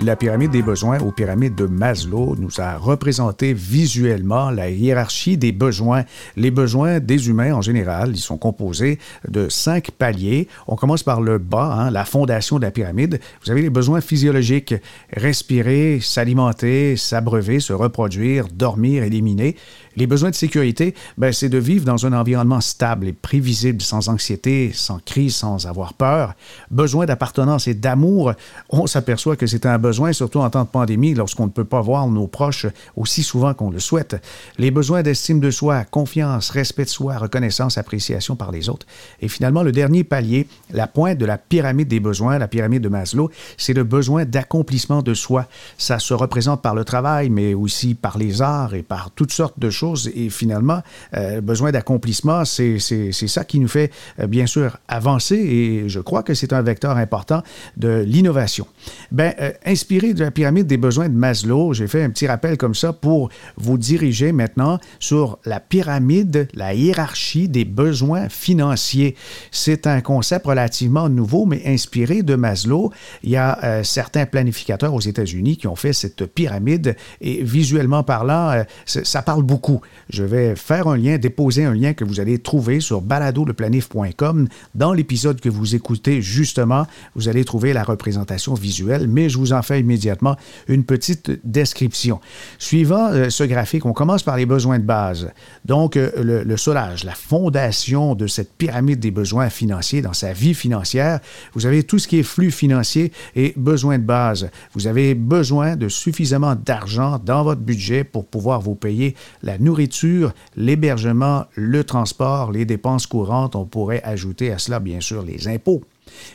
La 0.00 0.14
pyramide 0.14 0.52
des 0.52 0.62
besoins 0.62 1.00
ou 1.00 1.10
pyramide 1.10 1.56
de 1.56 1.66
Maslow 1.66 2.36
nous 2.38 2.60
a 2.60 2.76
représenté 2.76 3.52
visuellement 3.52 4.48
la 4.48 4.70
hiérarchie 4.70 5.36
des 5.36 5.50
besoins. 5.50 6.04
Les 6.36 6.52
besoins 6.52 7.00
des 7.00 7.28
humains 7.28 7.52
en 7.52 7.62
général, 7.62 8.10
ils 8.10 8.20
sont 8.20 8.38
composés 8.38 9.00
de 9.28 9.48
cinq 9.48 9.90
paliers. 9.90 10.46
On 10.68 10.76
commence 10.76 11.02
par 11.02 11.20
le 11.20 11.38
bas, 11.38 11.74
hein, 11.76 11.90
la 11.90 12.04
fondation 12.04 12.58
de 12.58 12.62
la 12.62 12.70
pyramide. 12.70 13.18
Vous 13.44 13.50
avez 13.50 13.60
les 13.60 13.70
besoins 13.70 14.00
physiologiques, 14.00 14.72
respirer, 15.12 15.98
s'alimenter, 16.00 16.96
s'abreuver, 16.96 17.58
se 17.58 17.72
reproduire, 17.72 18.46
dormir, 18.54 19.02
éliminer. 19.02 19.56
Les 19.96 20.06
besoins 20.06 20.30
de 20.30 20.36
sécurité, 20.36 20.94
ben, 21.16 21.32
c'est 21.32 21.48
de 21.48 21.58
vivre 21.58 21.84
dans 21.84 22.06
un 22.06 22.12
environnement 22.12 22.60
stable 22.60 23.08
et 23.08 23.12
prévisible, 23.12 23.82
sans 23.82 24.08
anxiété, 24.08 24.70
sans 24.72 25.00
crise, 25.00 25.34
sans 25.34 25.66
avoir 25.66 25.94
peur. 25.94 26.34
Besoin 26.70 27.04
d'appartenance 27.04 27.66
et 27.66 27.74
d'amour, 27.74 28.34
on 28.70 28.86
s'aperçoit 28.86 29.34
que 29.34 29.48
c'est 29.48 29.66
un 29.66 29.76
besoin, 29.76 29.87
surtout 30.12 30.40
en 30.40 30.50
temps 30.50 30.64
de 30.64 30.68
pandémie, 30.68 31.14
lorsqu'on 31.14 31.46
ne 31.46 31.50
peut 31.50 31.64
pas 31.64 31.80
voir 31.80 32.06
nos 32.08 32.26
proches 32.26 32.66
aussi 32.96 33.22
souvent 33.22 33.54
qu'on 33.54 33.70
le 33.70 33.78
souhaite. 33.78 34.16
Les 34.58 34.70
besoins 34.70 35.02
d'estime 35.02 35.40
de 35.40 35.50
soi, 35.50 35.84
confiance, 35.84 36.50
respect 36.50 36.84
de 36.84 36.90
soi, 36.90 37.18
reconnaissance, 37.18 37.78
appréciation 37.78 38.36
par 38.36 38.50
les 38.50 38.68
autres. 38.68 38.86
Et 39.20 39.28
finalement, 39.28 39.62
le 39.62 39.72
dernier 39.72 40.04
palier, 40.04 40.46
la 40.70 40.86
pointe 40.86 41.18
de 41.18 41.26
la 41.26 41.38
pyramide 41.38 41.88
des 41.88 42.00
besoins, 42.00 42.38
la 42.38 42.48
pyramide 42.48 42.82
de 42.82 42.88
Maslow, 42.88 43.30
c'est 43.56 43.74
le 43.74 43.84
besoin 43.84 44.24
d'accomplissement 44.24 45.02
de 45.02 45.14
soi. 45.14 45.46
Ça 45.76 45.98
se 45.98 46.14
représente 46.14 46.62
par 46.62 46.74
le 46.74 46.84
travail, 46.84 47.30
mais 47.30 47.54
aussi 47.54 47.94
par 47.94 48.18
les 48.18 48.42
arts 48.42 48.74
et 48.74 48.82
par 48.82 49.10
toutes 49.10 49.32
sortes 49.32 49.58
de 49.58 49.70
choses 49.70 50.10
et 50.14 50.30
finalement, 50.30 50.82
euh, 51.14 51.40
besoin 51.40 51.70
d'accomplissement, 51.72 52.44
c'est 52.44 52.78
ça 52.78 53.44
qui 53.44 53.58
nous 53.58 53.68
fait 53.68 53.90
euh, 54.20 54.26
bien 54.26 54.46
sûr 54.46 54.78
avancer 54.88 55.36
et 55.36 55.88
je 55.88 56.00
crois 56.00 56.22
que 56.22 56.34
c'est 56.34 56.52
un 56.52 56.62
vecteur 56.62 56.96
important 56.96 57.42
de 57.76 58.04
l'innovation. 58.06 58.66
Ben, 59.12 59.34
euh, 59.40 59.52
inspiré 59.78 60.12
de 60.12 60.24
la 60.24 60.32
pyramide 60.32 60.66
des 60.66 60.76
besoins 60.76 61.08
de 61.08 61.14
Maslow, 61.14 61.72
j'ai 61.72 61.86
fait 61.86 62.02
un 62.02 62.10
petit 62.10 62.26
rappel 62.26 62.56
comme 62.56 62.74
ça 62.74 62.92
pour 62.92 63.28
vous 63.56 63.78
diriger 63.78 64.32
maintenant 64.32 64.80
sur 64.98 65.38
la 65.44 65.60
pyramide, 65.60 66.48
la 66.52 66.74
hiérarchie 66.74 67.48
des 67.48 67.64
besoins 67.64 68.28
financiers. 68.28 69.14
C'est 69.52 69.86
un 69.86 70.00
concept 70.00 70.46
relativement 70.46 71.08
nouveau, 71.08 71.46
mais 71.46 71.62
inspiré 71.64 72.24
de 72.24 72.34
Maslow. 72.34 72.90
Il 73.22 73.30
y 73.30 73.36
a 73.36 73.84
certains 73.84 74.26
planificateurs 74.26 74.94
aux 74.94 75.00
États-Unis 75.00 75.56
qui 75.56 75.68
ont 75.68 75.76
fait 75.76 75.92
cette 75.92 76.26
pyramide 76.26 76.96
et 77.20 77.44
visuellement 77.44 78.02
parlant, 78.02 78.64
ça 78.84 79.22
parle 79.22 79.44
beaucoup 79.44 79.80
je 80.10 80.22
vais 80.22 80.56
faire 80.56 80.88
un 80.88 80.96
lien, 80.96 81.18
déposer 81.18 81.64
un 81.64 81.74
lien 81.74 81.92
que 81.92 82.04
vous 82.04 82.20
allez 82.20 82.38
trouver 82.38 82.80
sur 82.80 83.02
baladoleplanif.com. 83.02 84.48
Dans 84.74 84.92
l'épisode 84.92 85.40
que 85.40 85.48
vous 85.48 85.74
écoutez, 85.74 86.22
justement, 86.22 86.86
vous 87.14 87.28
allez 87.28 87.44
trouver 87.44 87.72
la 87.72 87.84
représentation 87.84 88.54
visuelle, 88.54 89.06
mais 89.08 89.28
je 89.28 89.38
vous 89.38 89.52
en 89.52 89.62
fais 89.68 89.80
immédiatement 89.80 90.36
une 90.66 90.84
petite 90.84 91.30
description. 91.44 92.20
Suivant 92.58 93.08
euh, 93.12 93.30
ce 93.30 93.44
graphique, 93.44 93.86
on 93.86 93.92
commence 93.92 94.22
par 94.22 94.36
les 94.36 94.46
besoins 94.46 94.78
de 94.78 94.84
base. 94.84 95.30
Donc, 95.64 95.96
euh, 95.96 96.10
le, 96.22 96.42
le 96.42 96.56
solage, 96.56 97.04
la 97.04 97.14
fondation 97.14 98.14
de 98.14 98.26
cette 98.26 98.52
pyramide 98.54 99.00
des 99.00 99.10
besoins 99.10 99.50
financiers 99.50 100.02
dans 100.02 100.12
sa 100.12 100.32
vie 100.32 100.54
financière. 100.54 101.20
Vous 101.54 101.66
avez 101.66 101.82
tout 101.82 101.98
ce 101.98 102.08
qui 102.08 102.18
est 102.18 102.22
flux 102.22 102.50
financier 102.50 103.12
et 103.36 103.52
besoins 103.56 103.98
de 103.98 104.04
base. 104.04 104.50
Vous 104.74 104.86
avez 104.86 105.14
besoin 105.14 105.76
de 105.76 105.88
suffisamment 105.88 106.54
d'argent 106.54 107.20
dans 107.24 107.42
votre 107.44 107.60
budget 107.60 108.04
pour 108.04 108.26
pouvoir 108.26 108.60
vous 108.60 108.74
payer 108.74 109.14
la 109.42 109.58
nourriture, 109.58 110.32
l'hébergement, 110.56 111.44
le 111.54 111.84
transport, 111.84 112.52
les 112.52 112.64
dépenses 112.64 113.06
courantes. 113.06 113.56
On 113.56 113.64
pourrait 113.64 114.02
ajouter 114.04 114.50
à 114.52 114.58
cela, 114.58 114.80
bien 114.80 115.00
sûr, 115.00 115.22
les 115.22 115.48
impôts. 115.48 115.82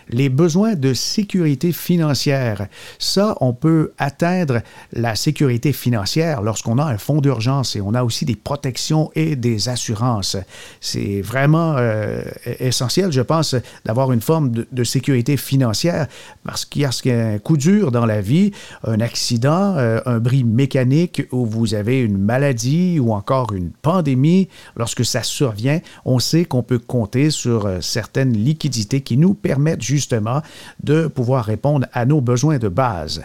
Les 0.09 0.29
besoins 0.29 0.75
de 0.75 0.93
sécurité 0.93 1.71
financière. 1.71 2.67
Ça, 2.99 3.35
on 3.41 3.53
peut 3.53 3.93
atteindre 3.97 4.61
la 4.91 5.15
sécurité 5.15 5.73
financière 5.73 6.41
lorsqu'on 6.41 6.77
a 6.77 6.85
un 6.85 6.97
fonds 6.97 7.21
d'urgence 7.21 7.75
et 7.75 7.81
on 7.81 7.93
a 7.93 8.03
aussi 8.03 8.25
des 8.25 8.35
protections 8.35 9.11
et 9.15 9.35
des 9.35 9.69
assurances. 9.69 10.37
C'est 10.81 11.21
vraiment 11.21 11.75
euh, 11.77 12.21
essentiel, 12.59 13.11
je 13.11 13.21
pense, 13.21 13.55
d'avoir 13.85 14.11
une 14.11 14.21
forme 14.21 14.51
de, 14.51 14.83
sécurité 14.83 15.37
financière 15.37 16.07
parce 16.43 16.65
qu'il 16.65 16.81
y 16.81 16.85
a 16.85 17.27
un 17.27 17.39
coup 17.39 17.57
dur 17.57 17.91
dans 17.91 18.05
la 18.05 18.21
vie, 18.21 18.51
un 18.85 18.99
accident, 18.99 19.75
euh, 19.77 19.99
un 20.05 20.19
bris 20.19 20.43
mécanique 20.43 21.23
ou 21.31 21.45
vous 21.45 21.73
avez 21.73 22.01
une 22.01 22.17
maladie 22.17 22.99
ou 22.99 23.13
encore 23.13 23.53
une 23.53 23.71
pandémie. 23.71 24.49
Lorsque 24.75 25.05
ça 25.05 25.23
survient, 25.23 25.79
on 26.05 26.19
sait 26.19 26.45
qu'on 26.45 26.63
peut 26.63 26.79
compter 26.79 27.29
sur 27.29 27.65
euh, 27.65 27.81
certaines 27.81 28.33
liquidités 28.33 29.01
qui 29.01 29.17
nous 29.17 29.33
permettent 29.33 29.62
justement 29.79 30.41
de 30.83 31.07
pouvoir 31.07 31.45
répondre 31.45 31.87
à 31.93 32.05
nos 32.05 32.21
besoins 32.21 32.57
de 32.57 32.69
base. 32.69 33.23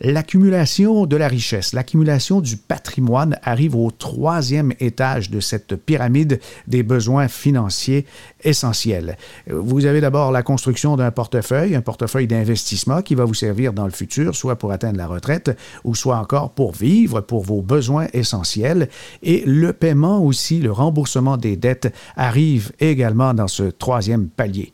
L'accumulation 0.00 1.06
de 1.06 1.16
la 1.16 1.28
richesse, 1.28 1.72
l'accumulation 1.72 2.40
du 2.40 2.56
patrimoine 2.56 3.38
arrive 3.42 3.76
au 3.76 3.90
troisième 3.90 4.72
étage 4.80 5.30
de 5.30 5.40
cette 5.40 5.76
pyramide 5.76 6.40
des 6.66 6.82
besoins 6.82 7.28
financiers 7.28 8.06
essentiels. 8.42 9.16
Vous 9.46 9.86
avez 9.86 10.00
d'abord 10.00 10.32
la 10.32 10.42
construction 10.42 10.96
d'un 10.96 11.10
portefeuille, 11.10 11.74
un 11.76 11.82
portefeuille 11.82 12.26
d'investissement 12.26 13.02
qui 13.02 13.14
va 13.14 13.24
vous 13.24 13.34
servir 13.34 13.72
dans 13.72 13.84
le 13.84 13.90
futur, 13.90 14.34
soit 14.34 14.56
pour 14.56 14.72
atteindre 14.72 14.98
la 14.98 15.06
retraite 15.06 15.56
ou 15.84 15.94
soit 15.94 16.16
encore 16.16 16.50
pour 16.52 16.72
vivre, 16.72 17.20
pour 17.20 17.42
vos 17.42 17.62
besoins 17.62 18.06
essentiels. 18.12 18.88
Et 19.22 19.42
le 19.46 19.72
paiement 19.72 20.22
aussi, 20.22 20.60
le 20.60 20.72
remboursement 20.72 21.36
des 21.36 21.56
dettes 21.56 21.92
arrive 22.16 22.72
également 22.80 23.34
dans 23.34 23.48
ce 23.48 23.64
troisième 23.64 24.28
palier. 24.28 24.72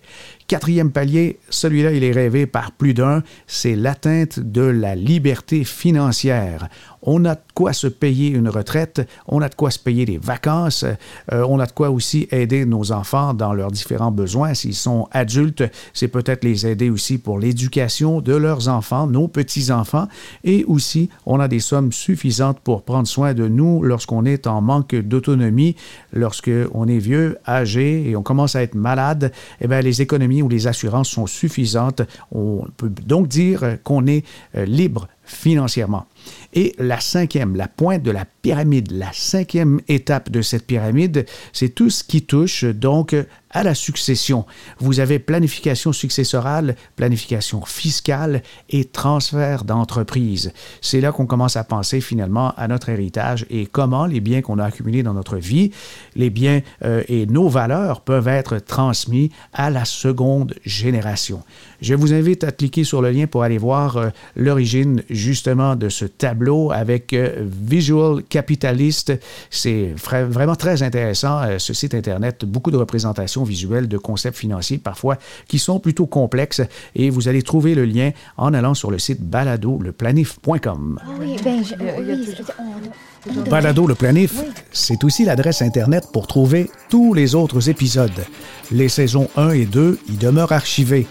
Quatrième 0.48 0.92
palier, 0.92 1.40
celui-là, 1.50 1.90
il 1.90 2.04
est 2.04 2.12
rêvé 2.12 2.46
par 2.46 2.70
plus 2.70 2.94
d'un, 2.94 3.24
c'est 3.48 3.74
l'atteinte 3.74 4.38
de 4.38 4.62
la 4.62 4.94
liberté 4.94 5.64
financière 5.64 6.68
on 7.02 7.24
a 7.24 7.34
de 7.34 7.40
quoi 7.54 7.72
se 7.72 7.86
payer 7.86 8.28
une 8.28 8.48
retraite, 8.48 9.06
on 9.26 9.40
a 9.42 9.48
de 9.48 9.54
quoi 9.54 9.70
se 9.70 9.78
payer 9.78 10.04
des 10.04 10.18
vacances, 10.18 10.84
euh, 11.32 11.44
on 11.48 11.58
a 11.58 11.66
de 11.66 11.72
quoi 11.72 11.90
aussi 11.90 12.28
aider 12.30 12.64
nos 12.64 12.92
enfants 12.92 13.34
dans 13.34 13.52
leurs 13.52 13.70
différents 13.70 14.10
besoins. 14.10 14.54
S'ils 14.54 14.74
sont 14.74 15.08
adultes, 15.12 15.64
c'est 15.92 16.08
peut-être 16.08 16.44
les 16.44 16.66
aider 16.66 16.90
aussi 16.90 17.18
pour 17.18 17.38
l'éducation 17.38 18.20
de 18.20 18.34
leurs 18.34 18.68
enfants, 18.68 19.06
nos 19.06 19.28
petits-enfants, 19.28 20.08
et 20.44 20.64
aussi 20.64 21.10
on 21.24 21.40
a 21.40 21.48
des 21.48 21.60
sommes 21.60 21.92
suffisantes 21.92 22.60
pour 22.60 22.82
prendre 22.82 23.08
soin 23.08 23.34
de 23.34 23.48
nous 23.48 23.82
lorsqu'on 23.82 24.24
est 24.24 24.46
en 24.46 24.60
manque 24.60 24.94
d'autonomie, 24.94 25.76
lorsqu'on 26.12 26.86
est 26.86 26.98
vieux, 26.98 27.38
âgé 27.46 28.10
et 28.10 28.16
on 28.16 28.22
commence 28.22 28.56
à 28.56 28.62
être 28.62 28.74
malade. 28.74 29.32
Eh 29.60 29.68
bien, 29.68 29.80
les 29.80 30.02
économies 30.02 30.42
ou 30.42 30.48
les 30.48 30.66
assurances 30.66 31.08
sont 31.08 31.26
suffisantes. 31.26 32.02
On 32.32 32.64
peut 32.76 32.90
donc 32.90 33.28
dire 33.28 33.78
qu'on 33.84 34.06
est 34.06 34.24
euh, 34.56 34.64
libre 34.64 35.08
financièrement. 35.24 36.06
Et 36.52 36.74
la 36.78 37.00
cinquième, 37.00 37.56
la 37.56 37.68
pointe 37.68 38.02
de 38.02 38.10
la 38.10 38.24
pyramide, 38.42 38.90
la 38.92 39.12
cinquième 39.12 39.80
étape 39.88 40.30
de 40.30 40.42
cette 40.42 40.66
pyramide, 40.66 41.26
c'est 41.52 41.70
tout 41.70 41.90
ce 41.90 42.04
qui 42.04 42.22
touche 42.22 42.64
donc 42.64 43.14
à 43.56 43.62
la 43.62 43.74
succession. 43.74 44.44
Vous 44.80 45.00
avez 45.00 45.18
planification 45.18 45.90
successorale, 45.94 46.76
planification 46.94 47.64
fiscale 47.64 48.42
et 48.68 48.84
transfert 48.84 49.64
d'entreprise. 49.64 50.52
C'est 50.82 51.00
là 51.00 51.10
qu'on 51.10 51.24
commence 51.24 51.56
à 51.56 51.64
penser 51.64 52.02
finalement 52.02 52.52
à 52.58 52.68
notre 52.68 52.90
héritage 52.90 53.46
et 53.48 53.64
comment 53.64 54.04
les 54.04 54.20
biens 54.20 54.42
qu'on 54.42 54.58
a 54.58 54.64
accumulés 54.66 55.02
dans 55.02 55.14
notre 55.14 55.38
vie, 55.38 55.70
les 56.16 56.28
biens 56.28 56.60
euh, 56.84 57.02
et 57.08 57.24
nos 57.24 57.48
valeurs 57.48 58.02
peuvent 58.02 58.28
être 58.28 58.58
transmis 58.58 59.30
à 59.54 59.70
la 59.70 59.86
seconde 59.86 60.54
génération. 60.66 61.42
Je 61.80 61.94
vous 61.94 62.12
invite 62.12 62.44
à 62.44 62.52
cliquer 62.52 62.84
sur 62.84 63.00
le 63.00 63.10
lien 63.10 63.26
pour 63.26 63.42
aller 63.42 63.56
voir 63.56 63.96
euh, 63.96 64.08
l'origine 64.36 65.02
justement 65.08 65.76
de 65.76 65.88
ce 65.88 66.04
tableau 66.04 66.72
avec 66.72 67.14
euh, 67.14 67.42
Visual 67.48 68.22
Capitalist. 68.24 69.14
C'est 69.48 69.94
vraiment 69.96 70.56
très 70.56 70.82
intéressant, 70.82 71.40
ce 71.58 71.72
site 71.72 71.94
Internet, 71.94 72.44
beaucoup 72.44 72.70
de 72.70 72.76
représentations 72.76 73.45
visuels 73.46 73.88
de 73.88 73.98
concepts 73.98 74.36
financiers 74.36 74.78
parfois 74.78 75.16
qui 75.48 75.58
sont 75.58 75.78
plutôt 75.80 76.06
complexes 76.06 76.62
et 76.94 77.08
vous 77.10 77.28
allez 77.28 77.42
trouver 77.42 77.74
le 77.74 77.84
lien 77.84 78.10
en 78.36 78.52
allant 78.52 78.74
sur 78.74 78.90
le 78.90 78.98
site 78.98 79.22
baladoleplanif.com. 79.22 81.00
Ah 81.02 81.08
oui, 81.18 81.36
ben, 81.42 81.62
Balado 83.50 83.86
le 83.86 83.94
planif, 83.94 84.42
c'est 84.72 85.02
aussi 85.04 85.24
l'adresse 85.24 85.62
Internet 85.62 86.04
pour 86.12 86.26
trouver 86.26 86.70
tous 86.88 87.14
les 87.14 87.34
autres 87.34 87.68
épisodes. 87.68 88.24
Les 88.70 88.88
saisons 88.88 89.28
1 89.36 89.50
et 89.50 89.66
2 89.66 89.98
y 90.08 90.16
demeurent 90.16 90.52
archivées. 90.52 91.06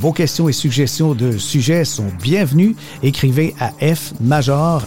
Vos 0.00 0.12
questions 0.12 0.48
et 0.48 0.52
suggestions 0.52 1.14
de 1.14 1.36
sujets 1.36 1.84
sont 1.84 2.06
bienvenues. 2.22 2.76
Écrivez 3.02 3.54
à 3.58 3.72
fmajor.com. 3.94 4.82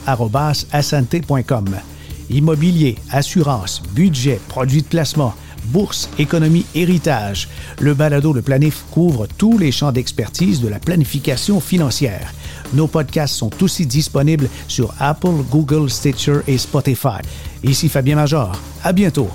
Immobilier, 2.29 2.97
assurance, 3.11 3.83
budget, 3.93 4.39
produits 4.47 4.81
de 4.81 4.87
placement, 4.87 5.35
bourse, 5.65 6.09
économie, 6.19 6.65
héritage. 6.75 7.49
Le 7.79 7.93
balado 7.93 8.33
Le 8.33 8.41
Planif 8.41 8.83
couvre 8.91 9.27
tous 9.37 9.57
les 9.57 9.71
champs 9.71 9.91
d'expertise 9.91 10.61
de 10.61 10.67
la 10.67 10.79
planification 10.79 11.59
financière. 11.59 12.33
Nos 12.73 12.87
podcasts 12.87 13.35
sont 13.35 13.51
aussi 13.63 13.85
disponibles 13.85 14.49
sur 14.67 14.93
Apple, 14.99 15.43
Google, 15.49 15.89
Stitcher 15.89 16.39
et 16.47 16.57
Spotify. 16.57 17.21
Ici 17.63 17.89
Fabien 17.89 18.15
Major. 18.15 18.51
À 18.83 18.91
bientôt. 18.93 19.29